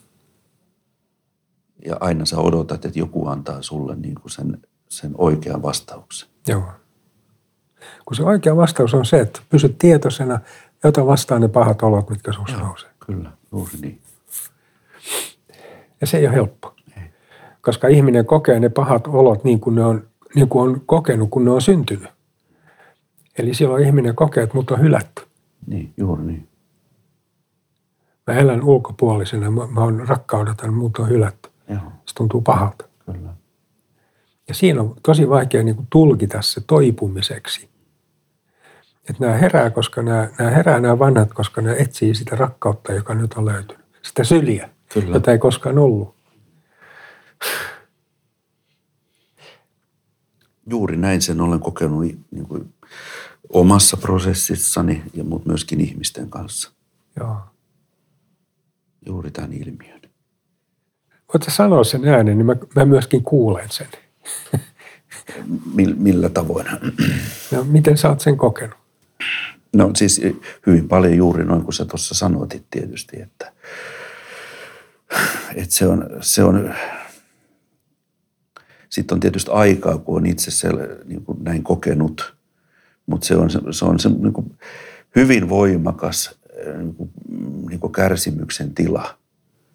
Ja 1.86 1.98
aina 2.00 2.26
sä 2.26 2.38
odotat, 2.38 2.86
että 2.86 3.00
joku 3.00 3.28
antaa 3.28 3.62
sulle 3.62 3.96
niin 3.96 4.16
kuin 4.16 4.32
sen, 4.32 4.58
sen 4.90 5.12
oikean 5.18 5.62
vastauksen. 5.62 6.30
Joo. 6.48 6.64
Kun 8.06 8.16
se 8.16 8.24
oikea 8.24 8.56
vastaus 8.56 8.94
on 8.94 9.06
se, 9.06 9.20
että 9.20 9.42
pysyt 9.50 9.78
tietoisena 9.78 10.40
ja 10.84 10.90
ota 10.90 11.06
vastaan 11.06 11.42
ne 11.42 11.48
pahat 11.48 11.82
olot, 11.82 12.10
mitkä 12.10 12.34
sinussa 12.34 12.58
nousee. 12.58 12.90
Kyllä, 13.06 13.32
juuri 13.52 13.72
niin. 13.82 14.00
Ja 16.02 16.08
se 16.08 16.18
ei 16.18 16.28
ole 16.28 16.36
helppo. 16.36 16.76
Koska 17.62 17.88
ihminen 17.88 18.26
kokee 18.26 18.60
ne 18.60 18.70
pahat 18.70 19.08
olot 19.08 19.44
niin 19.44 19.60
kuin 19.60 19.76
ne 19.76 19.86
on, 19.86 20.08
niin 20.36 20.50
kuin 20.50 20.70
on 20.70 20.82
kokenut, 20.86 21.30
kun 21.30 21.46
ne 21.46 21.52
on 21.52 21.62
syntynyt. 21.62 22.10
Eli 23.38 23.54
silloin 23.54 23.86
ihminen 23.86 24.16
kokee, 24.16 24.44
että 24.44 24.56
mut 24.56 24.72
on 24.72 24.82
hylätty. 24.82 25.24
Niin, 25.68 25.94
juuri 25.98 26.24
niin. 26.24 26.48
Mä 28.28 28.34
elän 28.34 28.64
ulkopuolisena, 28.64 29.52
mä, 29.52 29.68
mä 29.68 29.82
oon 29.82 30.08
rakkaudeton, 30.08 30.74
mut 30.74 30.98
on 30.98 31.10
hylätty. 31.10 31.50
Joo, 31.70 31.80
Se 32.06 32.16
tuntuu 32.16 32.42
pahalta. 32.42 32.86
kyllä. 33.06 33.34
Ja 34.48 34.54
siinä 34.56 34.82
on 34.82 34.96
tosi 35.04 35.30
vaikea 35.30 35.64
niin 35.64 35.76
kuin 35.76 35.88
tulkita 35.90 36.42
se 36.42 36.62
toipumiseksi. 36.68 37.70
Että 39.10 39.26
nämä 39.26 39.38
herää, 39.38 39.70
koska 39.70 40.02
nämä, 40.02 40.30
nämä 40.40 40.52
herää 40.52 40.80
nämä 40.80 41.00
vanhat, 41.00 41.34
koska 41.34 41.62
ne 41.62 41.76
etsii 41.80 42.16
sitä 42.16 42.36
rakkautta, 42.36 42.94
joka 42.94 43.14
nyt 43.14 43.34
on 43.34 43.46
löytynyt. 43.46 43.86
Sitä 44.02 44.24
syliä, 44.24 44.70
Kyllä. 44.94 45.16
jota 45.16 45.32
ei 45.32 45.38
koskaan 45.38 45.78
ollut. 45.78 46.16
Juuri 50.70 50.98
näin 50.98 51.22
sen 51.22 51.42
olen 51.42 51.60
kokenut 51.60 52.04
niin 52.32 52.46
kuin 52.48 52.74
omassa 53.50 53.98
prosessissani, 53.98 55.04
ja 55.14 55.24
mutta 55.24 55.48
myöskin 55.50 55.82
ihmisten 55.82 56.30
kanssa. 56.30 56.72
Joo. 57.20 57.38
Juuri 59.06 59.32
tämän 59.32 59.54
ilmiön. 59.54 59.99
Voitko 61.34 61.52
sanoa 61.52 61.84
sen 61.84 62.08
äänen, 62.08 62.38
niin 62.38 62.46
mä, 62.46 62.56
mä 62.76 62.86
myöskin 62.86 63.24
kuulen 63.24 63.70
sen. 63.70 63.88
Mil, 65.74 65.96
millä 65.98 66.30
tavoin? 66.30 66.68
Ja 67.52 67.64
miten 67.64 67.98
sä 67.98 68.10
oot 68.10 68.22
sen 68.22 68.38
kokenut? 68.38 68.78
No 69.74 69.92
siis 69.96 70.22
hyvin 70.68 70.88
paljon 70.88 71.16
juuri 71.16 71.46
noin 71.46 71.64
kuin 71.64 71.74
sä 71.74 71.86
tuossa 71.86 72.16
sanoitit 72.16 72.66
tietysti, 72.72 73.22
että, 73.22 73.52
että 75.56 75.76
se 75.76 75.88
on, 75.88 76.10
se 76.22 76.44
on 76.44 76.74
sitten 78.90 79.16
on 79.16 79.20
tietysti 79.20 79.52
aikaa, 79.52 79.98
kun 79.98 80.18
on 80.18 80.26
itse 80.26 80.52
se, 80.52 80.70
niin 81.06 81.26
kuin 81.26 81.44
näin 81.44 81.64
kokenut, 81.64 82.36
mutta 83.06 83.28
se 83.28 83.36
on, 83.36 83.50
se, 83.50 83.60
se 83.72 83.86
on 83.86 84.00
se 84.00 84.10
niin 84.10 84.34
kuin 84.34 84.58
hyvin 85.16 85.50
voimakas 85.50 86.40
niin 86.78 86.96
kuin, 86.96 87.12
niin 87.70 87.80
kuin 87.80 87.94
kärsimyksen 87.94 88.74
tila, 88.74 89.20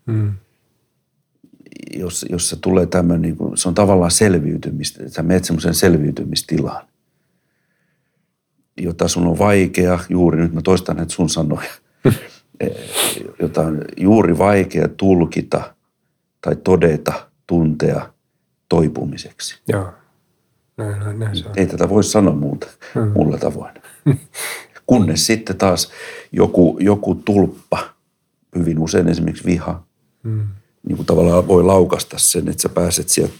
Mm. 0.06 0.32
Jos, 1.92 2.26
jossa 2.30 2.56
tulee 2.60 2.86
tämmöinen, 2.86 3.22
niin 3.22 3.36
kuin, 3.36 3.58
se 3.58 3.68
on 3.68 3.74
tavallaan 3.74 4.10
selviytymistä, 4.10 5.08
sä 5.08 5.22
menet 5.22 5.44
semmoisen 5.44 5.74
selviytymistilaan, 5.74 6.86
jota 8.80 9.08
sun 9.08 9.26
on 9.26 9.38
vaikea, 9.38 9.98
juuri 10.08 10.42
nyt 10.42 10.52
mä 10.52 10.62
toistan 10.62 10.96
näitä 10.96 11.12
sun 11.12 11.28
sanoja, 11.28 11.70
jota 13.42 13.60
on 13.60 13.84
juuri 13.96 14.38
vaikea 14.38 14.88
tulkita 14.88 15.74
tai 16.40 16.56
todeta, 16.56 17.28
tuntea 17.46 18.12
toipumiseksi. 18.68 19.58
Joo. 19.68 19.92
Näin, 20.76 21.00
näin, 21.00 21.18
näin 21.18 21.36
se 21.36 21.48
on. 21.48 21.52
Ei 21.56 21.66
tätä 21.66 21.88
voi 21.88 22.04
sanoa 22.04 22.34
muuta, 22.34 22.66
muulla 23.14 23.38
tavoin. 23.38 23.74
Kunnes 24.86 25.26
sitten 25.26 25.56
taas 25.56 25.90
joku, 26.32 26.76
joku 26.80 27.14
tulppa, 27.14 27.78
hyvin 28.56 28.78
usein 28.78 29.08
esimerkiksi 29.08 29.44
viha, 29.44 29.84
Mm. 30.24 30.48
Niin 30.88 30.96
kuin 30.96 31.06
tavallaan 31.06 31.48
voi 31.48 31.62
laukasta 31.62 32.18
sen, 32.18 32.48
että 32.48 32.62
sä 32.62 32.68
pääset 32.68 33.08
sieltä 33.08 33.34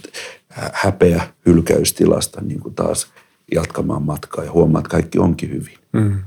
hä- 0.48 0.70
häpeä 0.74 1.28
hylkäystilasta 1.46 2.40
niin 2.40 2.60
kuin 2.60 2.74
taas 2.74 3.06
jatkamaan 3.54 4.02
matkaa 4.02 4.44
ja 4.44 4.52
huomaat, 4.52 4.84
että 4.84 4.90
kaikki 4.90 5.18
onkin 5.18 5.50
hyvin. 5.50 5.78
Mm. 5.92 6.22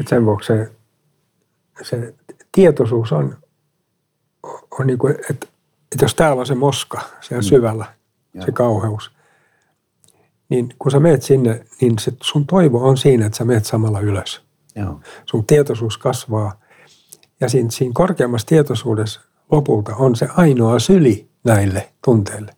Et 0.00 0.08
sen 0.08 0.24
vuoksi 0.24 0.46
se, 0.46 0.72
se 1.82 2.14
tietoisuus 2.52 3.12
on, 3.12 3.36
on 4.78 4.86
niin 4.86 4.98
kuin, 4.98 5.14
että, 5.30 5.46
että 5.92 6.04
jos 6.04 6.14
täällä 6.14 6.40
on 6.40 6.46
se 6.46 6.54
moska 6.54 7.00
siellä 7.20 7.42
syvällä, 7.42 7.84
se 8.32 8.38
Joo. 8.38 8.52
kauheus, 8.52 9.10
niin 10.48 10.74
kun 10.78 10.92
sä 10.92 11.00
meet 11.00 11.22
sinne, 11.22 11.66
niin 11.80 11.98
se 11.98 12.12
sun 12.22 12.46
toivo 12.46 12.88
on 12.88 12.96
siinä, 12.96 13.26
että 13.26 13.38
sä 13.38 13.44
meet 13.44 13.64
samalla 13.64 14.00
ylös. 14.00 14.42
Joo, 14.76 15.00
Sun 15.26 15.46
tietoisuus 15.46 15.98
kasvaa 15.98 16.61
ja 17.42 17.48
siinä, 17.48 17.70
siinä 17.70 17.92
korkeammassa 17.94 18.46
tietoisuudessa 18.46 19.20
lopulta 19.52 19.96
on 19.96 20.16
se 20.16 20.28
ainoa 20.36 20.78
syli 20.78 21.28
näille 21.44 21.92
tunteille. 22.04 22.54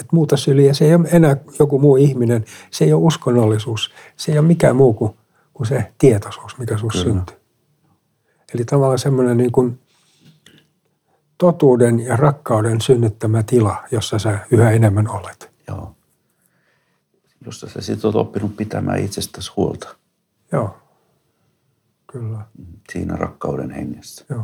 Et 0.00 0.12
muuta 0.12 0.36
syliä, 0.36 0.74
se 0.74 0.84
ei 0.84 0.94
ole 0.94 1.08
enää 1.12 1.36
joku 1.58 1.78
muu 1.78 1.96
ihminen, 1.96 2.44
se 2.70 2.84
ei 2.84 2.92
ole 2.92 3.02
uskonnollisuus, 3.04 3.90
se 4.16 4.32
ei 4.32 4.38
ole 4.38 4.46
mikään 4.46 4.76
muu 4.76 4.92
kuin, 4.92 5.12
kuin 5.54 5.66
se 5.66 5.92
tietoisuus, 5.98 6.58
mikä 6.58 6.76
sinussa 6.76 7.02
syntyy. 7.02 7.36
Eli 8.54 8.64
tavallaan 8.64 8.98
semmoinen 8.98 9.36
niin 9.36 9.52
kuin 9.52 9.80
totuuden 11.38 12.00
ja 12.00 12.16
rakkauden 12.16 12.80
synnyttämä 12.80 13.42
tila, 13.42 13.76
jossa 13.90 14.18
sä 14.18 14.38
yhä 14.50 14.70
enemmän 14.70 15.08
olet. 15.08 15.50
joo. 15.68 15.94
Josta 17.46 17.68
sä 17.68 17.80
sitten 17.80 18.08
oot 18.08 18.16
oppinut 18.16 18.56
pitämään 18.56 18.98
itsestäsi 18.98 19.52
huolta 19.56 19.96
Joo, 20.52 20.78
kyllä. 22.12 22.38
siinä 22.92 23.16
rakkauden 23.16 23.70
hengessä. 23.70 24.24
Joo. 24.30 24.42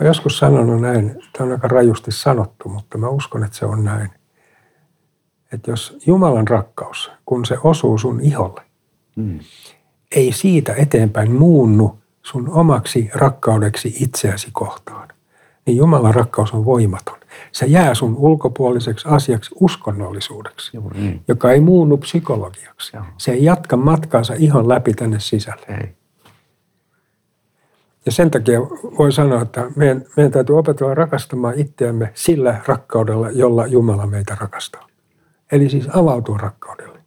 Mä 0.00 0.06
joskus 0.06 0.38
sanonut 0.38 0.80
näin, 0.80 1.22
tämä 1.32 1.46
on 1.46 1.52
aika 1.52 1.68
rajusti 1.68 2.12
sanottu, 2.12 2.68
mutta 2.68 2.98
mä 2.98 3.08
uskon, 3.08 3.44
että 3.44 3.56
se 3.56 3.66
on 3.66 3.84
näin. 3.84 4.10
Että 5.52 5.70
jos 5.70 5.96
Jumalan 6.06 6.48
rakkaus, 6.48 7.10
kun 7.26 7.44
se 7.44 7.56
osuu 7.64 7.98
sun 7.98 8.20
iholle, 8.20 8.60
Mm. 9.16 9.38
ei 10.16 10.32
siitä 10.32 10.74
eteenpäin 10.74 11.32
muunnu 11.32 11.98
sun 12.22 12.50
omaksi 12.50 13.10
rakkaudeksi 13.14 13.96
itseäsi 14.00 14.48
kohtaan, 14.52 15.08
niin 15.66 15.76
Jumalan 15.76 16.14
rakkaus 16.14 16.52
on 16.52 16.64
voimaton. 16.64 17.18
Se 17.52 17.66
jää 17.66 17.94
sun 17.94 18.16
ulkopuoliseksi 18.16 19.08
asiaksi 19.08 19.54
uskonnollisuudeksi, 19.60 20.70
Juuri 20.76 21.00
niin. 21.00 21.22
joka 21.28 21.52
ei 21.52 21.60
muunnu 21.60 21.96
psykologiaksi. 21.96 22.96
Joo. 22.96 23.04
Se 23.18 23.32
ei 23.32 23.44
jatka 23.44 23.76
matkaansa 23.76 24.34
ihon 24.38 24.68
läpi 24.68 24.92
tänne 24.94 25.20
sisälle. 25.20 25.66
Ei. 25.68 25.96
Ja 28.06 28.12
sen 28.12 28.30
takia 28.30 28.60
voi 28.98 29.12
sanoa, 29.12 29.42
että 29.42 29.70
meidän, 29.76 30.04
meidän 30.16 30.32
täytyy 30.32 30.58
opetella 30.58 30.94
rakastamaan 30.94 31.58
itseämme 31.58 32.10
sillä 32.14 32.60
rakkaudella, 32.66 33.30
jolla 33.30 33.66
Jumala 33.66 34.06
meitä 34.06 34.36
rakastaa. 34.40 34.86
Eli 35.52 35.68
siis 35.68 35.88
avautua 35.94 36.38
rakkaudelle. 36.38 36.98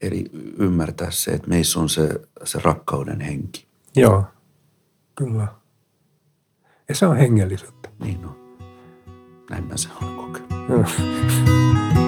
Eli 0.00 0.24
ymmärtää 0.58 1.10
se, 1.10 1.30
että 1.30 1.48
meissä 1.48 1.80
on 1.80 1.88
se, 1.88 2.08
se 2.44 2.58
rakkauden 2.64 3.20
henki. 3.20 3.66
Joo, 3.96 4.24
kyllä. 5.14 5.48
Ja 6.88 6.94
se 6.94 7.06
on 7.06 7.16
hengellisyyttä. 7.16 7.88
Niin 7.98 8.26
on. 8.26 8.36
Näin 9.50 9.64
mä 9.64 9.76
sen 9.76 9.92
olen 10.02 10.16
kokenut. 10.16 12.07